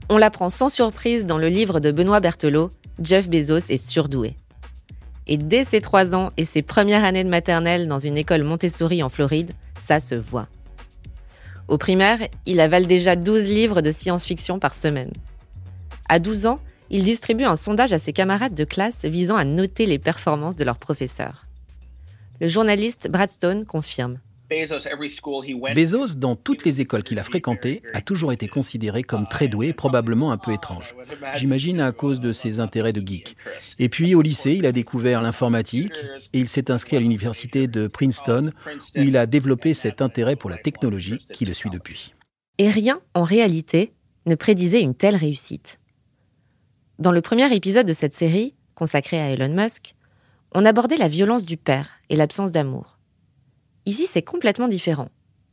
On 0.09 0.19
l'apprend 0.19 0.51
sans 0.51 0.69
surprise 0.69 1.25
dans 1.27 1.39
le 1.39 1.49
livre 1.49 1.81
de 1.81 1.91
Benoît 1.91 2.21
Berthelot, 2.21 2.71
Jeff 3.01 3.29
Bezos 3.29 3.71
est 3.71 3.79
surdoué. 3.79 4.37
Et 5.27 5.37
dès 5.37 5.65
ses 5.65 5.81
3 5.81 6.15
ans 6.15 6.33
et 6.37 6.45
ses 6.45 6.63
premières 6.63 7.05
années 7.05 7.25
de 7.25 7.29
maternelle 7.29 7.89
dans 7.89 7.99
une 7.99 8.19
école 8.19 8.43
Montessori 8.43 9.03
en 9.03 9.09
Floride, 9.09 9.53
ça 9.77 10.01
se 10.01 10.15
voit. 10.15 10.49
Au 11.69 11.79
primaire, 11.79 12.19
il 12.45 12.61
avale 12.61 12.87
déjà 12.87 13.17
12 13.17 13.45
livres 13.45 13.81
de 13.81 13.91
science-fiction 13.91 14.59
par 14.59 14.75
semaine. 14.75 15.13
À 16.09 16.19
12 16.19 16.47
ans, 16.47 16.61
il 16.91 17.05
distribue 17.05 17.45
un 17.45 17.57
sondage 17.57 17.93
à 17.93 17.99
ses 17.99 18.13
camarades 18.13 18.55
de 18.55 18.65
classe 18.65 19.05
visant 19.05 19.37
à 19.37 19.45
noter 19.45 19.87
les 19.87 19.99
performances 19.99 20.57
de 20.57 20.65
leurs 20.65 20.79
professeurs. 20.79 21.47
Le 22.41 22.49
journaliste 22.49 23.09
Brad 23.09 23.31
Stone 23.31 23.65
confirme. 23.65 24.19
Bezos, 25.75 26.15
dans 26.17 26.37
toutes 26.37 26.65
les 26.65 26.81
écoles 26.81 27.03
qu'il 27.03 27.19
a 27.19 27.23
fréquentées, 27.23 27.83
a 27.95 28.01
toujours 28.01 28.33
été 28.33 28.49
considéré 28.49 29.03
comme 29.03 29.27
très 29.27 29.49
doué 29.49 29.69
et 29.69 29.73
probablement 29.73 30.33
un 30.33 30.39
peu 30.39 30.53
étrange. 30.53 30.95
J'imagine 31.35 31.81
à 31.81 31.93
cause 31.93 32.21
de 32.21 32.33
ses 32.33 32.61
intérêts 32.61 32.93
de 32.93 33.07
geek. 33.07 33.37
Et 33.79 33.89
puis 33.89 34.15
au 34.15 34.23
lycée, 34.23 34.53
il 34.53 34.67
a 34.67 34.73
découvert 34.73 35.23
l'informatique 35.23 35.97
et 36.33 36.39
il 36.39 36.49
s'est 36.49 36.71
inscrit 36.71 36.97
à 36.97 37.01
l'université 37.01 37.67
de 37.67 37.87
Princeton 37.87 38.53
où 38.97 39.01
il 39.01 39.17
a 39.17 39.27
développé 39.27 39.75
cet 39.75 40.03
intérêt 40.03 40.37
pour 40.37 40.51
la 40.51 40.57
technologie 40.57 41.19
qui 41.33 41.45
le 41.45 41.55
suit 41.55 41.71
depuis. 41.71 42.15
Et 42.59 42.69
rien, 42.69 43.01
en 43.15 43.23
réalité, 43.23 43.93
ne 44.27 44.35
prédisait 44.35 44.83
une 44.83 44.95
telle 44.95 45.17
réussite. 45.17 45.81
Dans 46.99 47.13
le 47.13 47.23
premier 47.23 47.53
épisode 47.55 47.87
de 47.87 47.93
cette 47.93 48.13
série, 48.13 48.55
consacré 48.75 49.21
à 49.21 49.31
Elon 49.31 49.55
Musk, 49.55 49.95
on 50.55 50.65
abordait 50.65 50.97
la 50.97 51.09
violence 51.09 51.47
du 51.47 51.57
père 51.57 52.01
et 52.11 52.17
l'absence 52.17 52.53
d'amour. 52.53 52.99
Ici, 53.85 54.07
c'est 54.07 54.23
complètement 54.23 54.69
différent, 54.69 55.09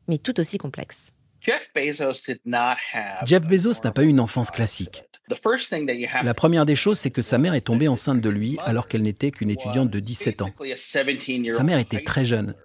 mais 0.08 0.18
tout 0.18 0.40
aussi 0.40 0.58
complexe. 0.58 1.12
Jeff 1.42 1.72
Bezos 1.74 3.82
n'a 3.84 3.92
pas 3.92 4.04
eu 4.04 4.08
une 4.08 4.20
enfance 4.20 4.52
classique. 4.52 5.04
La 6.24 6.34
première 6.34 6.66
des 6.66 6.76
choses, 6.76 7.00
c'est 7.00 7.12
que 7.12 7.22
sa 7.22 7.38
mère 7.38 7.54
est 7.54 7.62
tombée 7.62 7.88
enceinte 7.88 8.22
de 8.22 8.30
lui 8.30 8.58
alors 8.66 8.88
qu'elle 8.88 9.04
n'était 9.04 9.32
qu'une 9.32 9.50
étudiante 9.50 9.90
de 9.90 10.00
17 10.00 10.42
ans. 10.42 10.52
Sa 10.76 11.64
mère 11.64 11.80
était 11.80 12.04
très 12.04 12.26
jeune. 12.26 12.56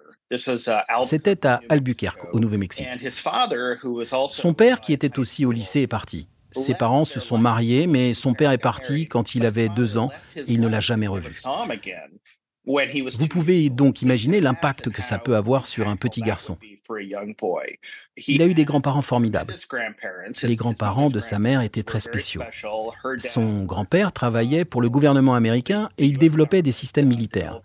C'était 1.01 1.45
à 1.45 1.61
Albuquerque, 1.69 2.33
au 2.33 2.39
Nouveau-Mexique. 2.39 2.87
Son 4.31 4.53
père, 4.53 4.81
qui 4.81 4.93
était 4.93 5.19
aussi 5.19 5.45
au 5.45 5.51
lycée, 5.51 5.81
est 5.81 5.87
parti. 5.87 6.27
Ses 6.51 6.73
parents 6.73 7.05
se 7.05 7.19
sont 7.19 7.37
mariés, 7.37 7.85
mais 7.85 8.13
son 8.13 8.33
père 8.33 8.51
est 8.51 8.57
parti 8.57 9.05
quand 9.05 9.35
il 9.35 9.45
avait 9.45 9.69
deux 9.69 9.97
ans 9.97 10.09
et 10.35 10.43
il 10.47 10.61
ne 10.61 10.67
l'a 10.67 10.79
jamais 10.79 11.07
revu. 11.07 11.41
Vous 12.67 13.27
pouvez 13.27 13.69
donc 13.69 14.01
imaginer 14.01 14.41
l'impact 14.41 14.89
que 14.89 15.01
ça 15.01 15.19
peut 15.19 15.35
avoir 15.35 15.67
sur 15.67 15.87
un 15.87 15.95
petit 15.95 16.21
garçon. 16.21 16.57
Il 18.27 18.41
a 18.41 18.47
eu 18.47 18.53
des 18.53 18.65
grands-parents 18.65 19.01
formidables. 19.01 19.55
Les 20.43 20.55
grands-parents 20.55 21.09
de 21.09 21.19
sa 21.19 21.39
mère 21.39 21.61
étaient 21.61 21.83
très 21.83 21.99
spéciaux. 21.99 22.43
Son 23.17 23.65
grand-père 23.65 24.11
travaillait 24.11 24.65
pour 24.65 24.81
le 24.81 24.89
gouvernement 24.89 25.35
américain 25.35 25.89
et 25.97 26.05
il 26.05 26.17
développait 26.17 26.61
des 26.61 26.71
systèmes 26.71 27.07
militaires. 27.07 27.61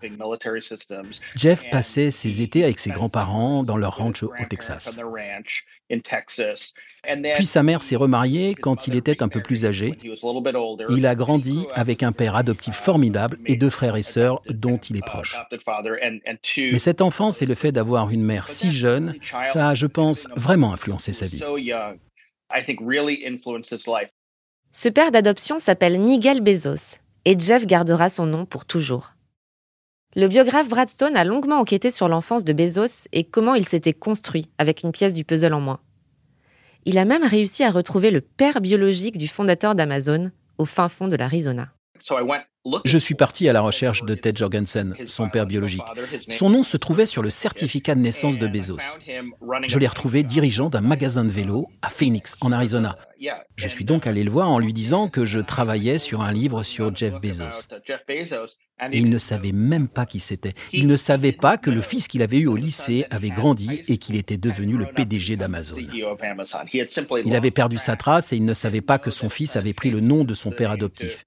Jeff 1.37 1.69
passait 1.71 2.11
ses 2.11 2.43
étés 2.43 2.65
avec 2.65 2.79
ses 2.79 2.91
grands-parents 2.91 3.63
dans 3.63 3.77
leur 3.77 3.97
ranch 3.97 4.23
au 4.23 4.33
Texas. 4.49 4.99
Puis 7.35 7.47
sa 7.47 7.63
mère 7.63 7.83
s'est 7.83 7.97
remariée 7.97 8.55
quand 8.55 8.87
il 8.87 8.95
était 8.95 9.23
un 9.23 9.29
peu 9.29 9.41
plus 9.41 9.65
âgé. 9.65 9.95
Il 10.91 11.07
a 11.07 11.15
grandi 11.15 11.67
avec 11.73 12.03
un 12.03 12.13
père 12.13 12.37
adoptif 12.37 12.75
formidable 12.75 13.39
et 13.47 13.57
deux 13.57 13.71
frères 13.71 13.97
et 13.97 14.03
sœurs 14.03 14.43
dont 14.49 14.77
il 14.77 14.97
est 14.97 15.05
proche. 15.05 15.37
Mais 16.59 16.79
cette 16.79 17.01
enfance 17.01 17.43
et 17.43 17.47
le 17.47 17.55
fait 17.55 17.73
d'avoir 17.73 18.11
une 18.11 18.23
mère 18.23 18.49
si 18.49 18.71
jeune, 18.71 19.15
ça 19.45 19.69
a, 19.69 19.75
je 19.75 19.87
pense, 19.87 20.29
vraiment 20.37 20.73
influencé 20.73 21.13
sa 21.13 21.27
vie. 21.27 21.43
Ce 24.73 24.89
père 24.89 25.11
d'adoption 25.11 25.59
s'appelle 25.59 25.99
Miguel 25.99 26.41
Bezos 26.41 26.99
et 27.25 27.39
Jeff 27.39 27.67
gardera 27.67 28.09
son 28.09 28.27
nom 28.27 28.45
pour 28.47 28.65
toujours. 28.65 29.13
Le 30.17 30.27
biographe 30.27 30.69
Brad 30.69 30.89
Stone 30.89 31.17
a 31.17 31.25
longuement 31.25 31.61
enquêté 31.61 31.91
sur 31.91 32.09
l'enfance 32.09 32.45
de 32.45 32.53
Bezos 32.53 33.07
et 33.13 33.25
comment 33.25 33.55
il 33.55 33.65
s'était 33.65 33.93
construit 33.93 34.49
avec 34.59 34.83
une 34.83 34.91
pièce 34.91 35.15
du 35.15 35.25
puzzle 35.25 35.55
en 35.55 35.61
moins. 35.61 35.81
Il 36.85 36.99
a 36.99 37.05
même 37.05 37.25
réussi 37.25 37.63
à 37.65 37.71
retrouver 37.71 38.11
le 38.11 38.21
père 38.21 38.61
biologique 38.61 39.19
du 39.19 39.29
fondateur 39.29 39.75
d'Amazon 39.75 40.31
au 40.59 40.65
fin 40.65 40.89
fond 40.89 41.09
de 41.09 41.17
l'Arizona. 41.17 41.69
Je 42.85 42.99
suis 42.99 43.15
parti 43.15 43.49
à 43.49 43.55
la 43.55 43.63
recherche 43.63 44.05
de 44.05 44.15
Ted 44.15 44.39
Jorgensen, 44.39 44.95
son 45.07 45.31
père 45.31 45.47
biologique. 45.47 45.83
Son 46.29 46.51
nom 46.51 46.63
se 46.63 46.77
trouvait 46.77 47.07
sur 47.07 47.23
le 47.23 47.31
certificat 47.31 47.95
de 47.95 48.01
naissance 48.01 48.39
de 48.39 48.47
Bezos. 48.47 48.99
Je 49.67 49.79
l'ai 49.79 49.87
retrouvé 49.87 50.23
dirigeant 50.23 50.69
d'un 50.69 50.83
magasin 50.83 51.25
de 51.25 51.31
vélo 51.31 51.69
à 51.81 51.89
Phoenix, 51.89 52.37
en 52.43 52.53
Arizona. 52.53 52.99
Je 53.57 53.69
suis 53.69 53.85
donc 53.85 54.07
allé 54.07 54.25
le 54.25 54.31
voir 54.31 54.51
en 54.51 54.59
lui 54.59 54.73
disant 54.73 55.09
que 55.09 55.25
je 55.25 55.41
travaillais 55.41 55.99
sur 55.99 56.21
un 56.21 56.33
livre 56.33 56.63
sur 56.63 56.95
Jeff 56.95 57.15
Bezos. 57.21 57.67
Et 58.93 58.99
il 58.99 59.11
ne 59.11 59.19
savait 59.19 59.53
même 59.53 59.89
pas 59.89 60.07
qui 60.07 60.21
c'était. 60.21 60.55
Il 60.73 60.87
ne 60.87 60.97
savait 60.97 61.33
pas 61.33 61.59
que 61.59 61.71
le 61.71 61.81
fils 61.81 62.09
qu'il 62.09 62.23
avait 62.23 62.39
eu 62.39 62.47
au 62.47 62.57
lycée 62.57 63.07
avait 63.11 63.31
grandi 63.31 63.83
et 63.89 63.99
qu'il 63.99 64.17
était 64.17 64.39
devenu 64.39 64.77
le 64.77 64.87
PDG 64.87 65.37
d'Amazon. 65.37 65.77
Il 67.25 67.37
avait 67.37 67.51
perdu 67.51 67.79
sa 67.79 67.97
trace 67.97 68.33
et 68.33 68.37
il 68.37 68.45
ne 68.45 68.55
savait 68.55 68.81
pas 68.81 68.99
que 68.99 69.11
son 69.11 69.29
fils 69.29 69.57
avait 69.57 69.75
pris 69.75 69.91
le 69.91 70.01
nom 70.01 70.25
de 70.25 70.35
son 70.35 70.51
père 70.51 70.71
adoptif. 70.71 71.25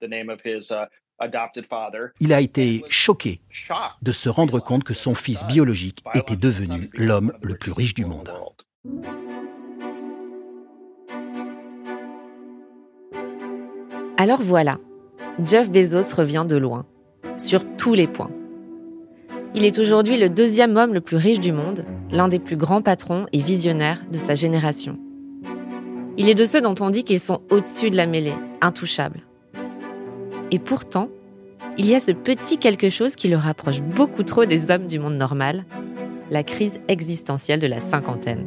Il 2.20 2.32
a 2.32 2.40
été 2.40 2.82
choqué 2.88 3.40
de 4.02 4.12
se 4.12 4.28
rendre 4.28 4.60
compte 4.60 4.84
que 4.84 4.94
son 4.94 5.14
fils 5.14 5.44
biologique 5.46 6.02
était 6.14 6.36
devenu 6.36 6.90
l'homme 6.92 7.32
le 7.42 7.56
plus 7.56 7.72
riche 7.72 7.94
du 7.94 8.04
monde. 8.04 8.30
Alors 14.16 14.40
voilà, 14.40 14.78
Jeff 15.44 15.70
Bezos 15.70 16.14
revient 16.16 16.46
de 16.48 16.56
loin, 16.56 16.86
sur 17.36 17.64
tous 17.76 17.94
les 17.94 18.06
points. 18.06 18.30
Il 19.56 19.64
est 19.64 19.78
aujourd'hui 19.78 20.18
le 20.18 20.28
deuxième 20.28 20.76
homme 20.76 20.94
le 20.94 21.00
plus 21.00 21.16
riche 21.16 21.40
du 21.40 21.52
monde, 21.52 21.84
l'un 22.10 22.28
des 22.28 22.38
plus 22.38 22.56
grands 22.56 22.82
patrons 22.82 23.26
et 23.32 23.40
visionnaires 23.40 24.04
de 24.10 24.18
sa 24.18 24.34
génération. 24.34 24.98
Il 26.16 26.28
est 26.28 26.34
de 26.34 26.44
ceux 26.44 26.60
dont 26.60 26.74
on 26.80 26.90
dit 26.90 27.04
qu'ils 27.04 27.20
sont 27.20 27.42
au-dessus 27.50 27.90
de 27.90 27.96
la 27.96 28.06
mêlée, 28.06 28.34
intouchables. 28.60 29.22
Et 30.50 30.58
pourtant, 30.58 31.08
il 31.76 31.86
y 31.86 31.94
a 31.94 32.00
ce 32.00 32.12
petit 32.12 32.58
quelque 32.58 32.88
chose 32.88 33.16
qui 33.16 33.28
le 33.28 33.36
rapproche 33.36 33.82
beaucoup 33.82 34.22
trop 34.22 34.44
des 34.44 34.70
hommes 34.70 34.86
du 34.86 34.98
monde 34.98 35.16
normal, 35.16 35.64
la 36.30 36.42
crise 36.42 36.80
existentielle 36.88 37.60
de 37.60 37.66
la 37.66 37.80
cinquantaine. 37.80 38.46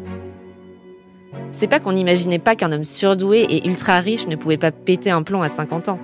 C'est 1.52 1.68
pas 1.68 1.80
qu'on 1.80 1.94
n'imaginait 1.94 2.40
pas 2.40 2.56
qu'un 2.56 2.72
homme 2.72 2.84
surdoué 2.84 3.42
et 3.42 3.68
ultra 3.68 4.00
riche 4.00 4.28
ne 4.28 4.36
pouvait 4.36 4.58
pas 4.58 4.72
péter 4.72 5.10
un 5.10 5.24
plomb 5.24 5.42
à 5.42 5.50
50 5.50 5.90
ans. 5.90 6.00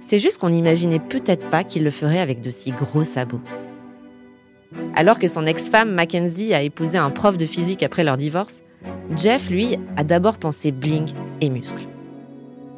C'est 0.00 0.18
juste 0.18 0.38
qu'on 0.38 0.50
n'imaginait 0.50 0.98
peut-être 0.98 1.48
pas 1.50 1.62
qu'il 1.62 1.84
le 1.84 1.90
ferait 1.90 2.20
avec 2.20 2.40
de 2.40 2.50
si 2.50 2.72
gros 2.72 3.04
sabots. 3.04 3.40
Alors 4.94 5.18
que 5.18 5.26
son 5.26 5.46
ex-femme 5.46 5.92
Mackenzie 5.92 6.54
a 6.54 6.62
épousé 6.62 6.98
un 6.98 7.10
prof 7.10 7.36
de 7.36 7.46
physique 7.46 7.82
après 7.82 8.04
leur 8.04 8.16
divorce, 8.16 8.62
Jeff, 9.16 9.48
lui, 9.48 9.76
a 9.96 10.04
d'abord 10.04 10.38
pensé 10.38 10.72
bling 10.72 11.08
et 11.40 11.50
muscles. 11.50 11.86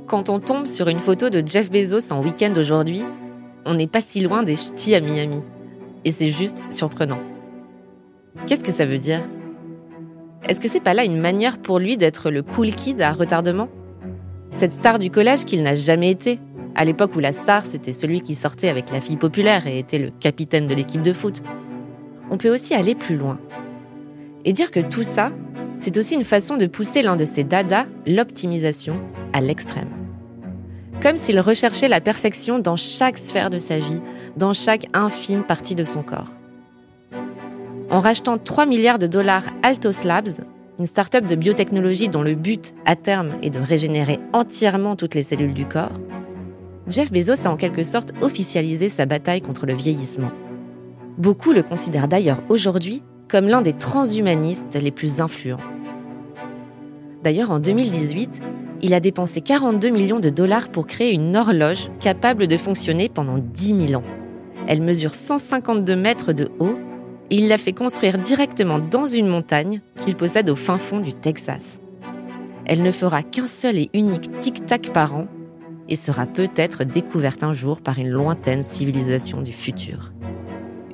Quand 0.06 0.28
on 0.28 0.38
tombe 0.38 0.66
sur 0.66 0.88
une 0.88 0.98
photo 0.98 1.30
de 1.30 1.42
Jeff 1.46 1.70
Bezos 1.70 2.12
en 2.12 2.22
week-end 2.22 2.52
aujourd'hui, 2.58 3.02
on 3.64 3.72
n'est 3.72 3.86
pas 3.86 4.02
si 4.02 4.20
loin 4.20 4.42
des 4.42 4.54
ch'tis 4.54 4.94
à 4.94 5.00
Miami. 5.00 5.42
Et 6.04 6.10
c'est 6.10 6.30
juste 6.30 6.62
surprenant. 6.68 7.20
Qu'est-ce 8.46 8.64
que 8.64 8.72
ça 8.72 8.84
veut 8.84 8.98
dire? 8.98 9.22
Est-ce 10.46 10.60
que 10.60 10.68
c'est 10.68 10.80
pas 10.80 10.92
là 10.92 11.04
une 11.04 11.18
manière 11.18 11.56
pour 11.56 11.78
lui 11.78 11.96
d'être 11.96 12.30
le 12.30 12.42
cool 12.42 12.74
kid 12.74 13.00
à 13.00 13.12
retardement? 13.12 13.70
Cette 14.50 14.72
star 14.72 14.98
du 14.98 15.10
collège 15.10 15.46
qu'il 15.46 15.62
n'a 15.62 15.74
jamais 15.74 16.10
été, 16.10 16.38
à 16.74 16.84
l'époque 16.84 17.16
où 17.16 17.20
la 17.20 17.32
star 17.32 17.64
c'était 17.64 17.94
celui 17.94 18.20
qui 18.20 18.34
sortait 18.34 18.68
avec 18.68 18.90
la 18.92 19.00
fille 19.00 19.16
populaire 19.16 19.66
et 19.66 19.78
était 19.78 19.98
le 19.98 20.10
capitaine 20.10 20.66
de 20.66 20.74
l'équipe 20.74 21.02
de 21.02 21.14
foot. 21.14 21.42
On 22.30 22.36
peut 22.36 22.52
aussi 22.52 22.74
aller 22.74 22.94
plus 22.94 23.16
loin. 23.16 23.38
Et 24.44 24.52
dire 24.52 24.70
que 24.70 24.80
tout 24.80 25.02
ça, 25.02 25.32
c'est 25.78 25.96
aussi 25.96 26.14
une 26.14 26.24
façon 26.24 26.56
de 26.56 26.66
pousser 26.66 27.02
l'un 27.02 27.16
de 27.16 27.24
ses 27.24 27.44
dadas, 27.44 27.86
l'optimisation, 28.06 29.00
à 29.32 29.40
l'extrême. 29.40 29.90
Comme 31.02 31.16
s'il 31.16 31.40
recherchait 31.40 31.88
la 31.88 32.00
perfection 32.00 32.58
dans 32.58 32.76
chaque 32.76 33.18
sphère 33.18 33.50
de 33.50 33.58
sa 33.58 33.78
vie, 33.78 34.00
dans 34.36 34.52
chaque 34.52 34.86
infime 34.94 35.42
partie 35.42 35.74
de 35.74 35.84
son 35.84 36.02
corps. 36.02 36.30
En 37.90 38.00
rachetant 38.00 38.38
3 38.38 38.66
milliards 38.66 38.98
de 38.98 39.06
dollars 39.06 39.44
Altos 39.62 40.04
Labs, 40.04 40.44
une 40.78 40.86
start-up 40.86 41.26
de 41.26 41.34
biotechnologie 41.34 42.08
dont 42.08 42.22
le 42.22 42.34
but, 42.34 42.74
à 42.84 42.96
terme, 42.96 43.32
est 43.42 43.50
de 43.50 43.60
régénérer 43.60 44.18
entièrement 44.32 44.96
toutes 44.96 45.14
les 45.14 45.22
cellules 45.22 45.54
du 45.54 45.66
corps, 45.66 45.92
Jeff 46.86 47.10
Bezos 47.10 47.46
a 47.46 47.50
en 47.50 47.56
quelque 47.56 47.82
sorte 47.82 48.12
officialisé 48.20 48.88
sa 48.88 49.06
bataille 49.06 49.40
contre 49.40 49.66
le 49.66 49.74
vieillissement. 49.74 50.30
Beaucoup 51.16 51.52
le 51.52 51.62
considèrent 51.62 52.08
d'ailleurs 52.08 52.42
aujourd'hui 52.48 53.02
comme 53.28 53.48
l'un 53.48 53.62
des 53.62 53.72
transhumanistes 53.72 54.74
les 54.80 54.90
plus 54.90 55.20
influents. 55.20 55.60
D'ailleurs, 57.22 57.50
en 57.50 57.58
2018, 57.58 58.40
il 58.82 58.94
a 58.94 59.00
dépensé 59.00 59.40
42 59.40 59.88
millions 59.88 60.20
de 60.20 60.30
dollars 60.30 60.68
pour 60.68 60.86
créer 60.86 61.12
une 61.12 61.36
horloge 61.36 61.90
capable 62.00 62.46
de 62.46 62.56
fonctionner 62.56 63.08
pendant 63.08 63.38
10 63.38 63.88
000 63.88 64.00
ans. 64.00 64.06
Elle 64.66 64.82
mesure 64.82 65.14
152 65.14 65.96
mètres 65.96 66.32
de 66.32 66.50
haut 66.58 66.76
il 67.30 67.48
l'a 67.48 67.58
fait 67.58 67.72
construire 67.72 68.18
directement 68.18 68.78
dans 68.78 69.06
une 69.06 69.26
montagne 69.26 69.80
qu'il 69.96 70.14
possède 70.14 70.50
au 70.50 70.56
fin 70.56 70.78
fond 70.78 71.00
du 71.00 71.14
Texas. 71.14 71.80
Elle 72.66 72.82
ne 72.82 72.90
fera 72.90 73.22
qu'un 73.22 73.46
seul 73.46 73.78
et 73.78 73.90
unique 73.92 74.38
tic-tac 74.38 74.92
par 74.92 75.16
an 75.16 75.26
et 75.88 75.96
sera 75.96 76.26
peut-être 76.26 76.84
découverte 76.84 77.42
un 77.42 77.52
jour 77.52 77.80
par 77.80 77.98
une 77.98 78.08
lointaine 78.08 78.62
civilisation 78.62 79.42
du 79.42 79.52
futur. 79.52 80.12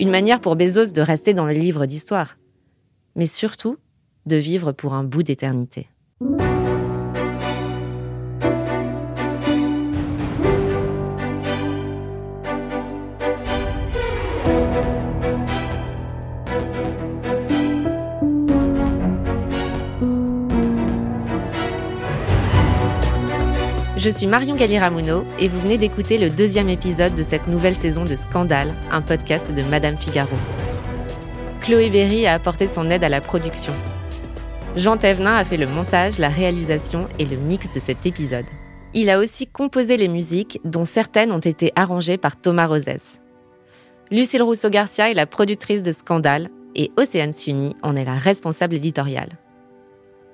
Une 0.01 0.11
manière 0.11 0.41
pour 0.41 0.57
Bezos 0.57 0.93
de 0.95 1.03
rester 1.03 1.35
dans 1.35 1.45
le 1.45 1.53
livre 1.53 1.85
d'histoire, 1.85 2.39
mais 3.17 3.27
surtout 3.27 3.77
de 4.25 4.37
vivre 4.37 4.73
pour 4.73 4.95
un 4.95 5.05
bout 5.05 5.23
d'éternité. 5.23 5.91
Je 24.11 24.16
suis 24.16 24.27
Marion 24.27 24.57
Galli-Ramuno 24.57 25.25
et 25.38 25.46
vous 25.46 25.61
venez 25.61 25.79
d'écouter 25.79 26.18
le 26.18 26.31
deuxième 26.31 26.68
épisode 26.68 27.14
de 27.14 27.23
cette 27.23 27.46
nouvelle 27.46 27.77
saison 27.77 28.05
de 28.05 28.16
Scandale, 28.16 28.75
un 28.90 29.03
podcast 29.03 29.55
de 29.55 29.62
Madame 29.62 29.96
Figaro. 29.96 30.35
Chloé 31.61 31.90
Berry 31.90 32.27
a 32.27 32.35
apporté 32.35 32.66
son 32.66 32.90
aide 32.90 33.05
à 33.05 33.09
la 33.09 33.20
production. 33.20 33.73
Jean 34.75 34.96
Thévenin 34.96 35.37
a 35.37 35.44
fait 35.44 35.57
le 35.57 35.68
montage, 35.68 36.18
la 36.18 36.29
réalisation 36.29 37.09
et 37.20 37.25
le 37.25 37.37
mix 37.37 37.70
de 37.70 37.79
cet 37.79 38.05
épisode. 38.05 38.46
Il 38.94 39.11
a 39.11 39.20
aussi 39.20 39.46
composé 39.46 39.96
les 39.96 40.09
musiques, 40.09 40.61
dont 40.64 40.85
certaines 40.85 41.31
ont 41.31 41.38
été 41.38 41.73
arrangées 41.77 42.18
par 42.18 42.35
Thomas 42.35 42.66
Rosès. 42.66 43.20
Lucille 44.11 44.42
Rousseau-Garcia 44.42 45.09
est 45.09 45.14
la 45.14 45.27
productrice 45.27 45.85
de 45.85 45.92
Scandale 45.92 46.51
et 46.75 46.90
Océane 46.96 47.33
Sunny 47.33 47.77
en 47.85 47.94
est 47.94 48.05
la 48.05 48.18
responsable 48.18 48.75
éditoriale. 48.75 49.38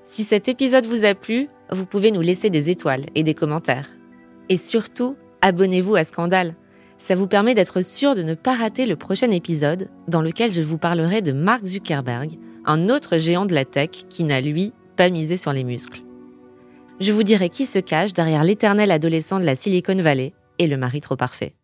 Si 0.02 0.22
cet 0.22 0.48
épisode 0.48 0.86
vous 0.86 1.04
a 1.04 1.14
plu, 1.14 1.50
vous 1.70 1.86
pouvez 1.86 2.10
nous 2.10 2.20
laisser 2.20 2.50
des 2.50 2.70
étoiles 2.70 3.06
et 3.14 3.22
des 3.22 3.34
commentaires. 3.34 3.88
Et 4.48 4.56
surtout, 4.56 5.16
abonnez-vous 5.42 5.96
à 5.96 6.04
Scandale. 6.04 6.54
Ça 6.98 7.14
vous 7.14 7.26
permet 7.26 7.54
d'être 7.54 7.82
sûr 7.82 8.14
de 8.14 8.22
ne 8.22 8.34
pas 8.34 8.54
rater 8.54 8.86
le 8.86 8.96
prochain 8.96 9.30
épisode 9.30 9.90
dans 10.08 10.22
lequel 10.22 10.52
je 10.52 10.62
vous 10.62 10.78
parlerai 10.78 11.20
de 11.22 11.32
Mark 11.32 11.64
Zuckerberg, 11.66 12.38
un 12.64 12.88
autre 12.88 13.18
géant 13.18 13.46
de 13.46 13.54
la 13.54 13.64
tech 13.64 13.90
qui 14.08 14.24
n'a, 14.24 14.40
lui, 14.40 14.72
pas 14.96 15.10
misé 15.10 15.36
sur 15.36 15.52
les 15.52 15.64
muscles. 15.64 16.02
Je 17.00 17.12
vous 17.12 17.22
dirai 17.22 17.50
qui 17.50 17.66
se 17.66 17.78
cache 17.78 18.14
derrière 18.14 18.44
l'éternel 18.44 18.90
adolescent 18.90 19.38
de 19.38 19.44
la 19.44 19.54
Silicon 19.54 19.96
Valley 19.96 20.32
et 20.58 20.66
le 20.66 20.78
mari 20.78 21.00
trop 21.00 21.16
parfait. 21.16 21.55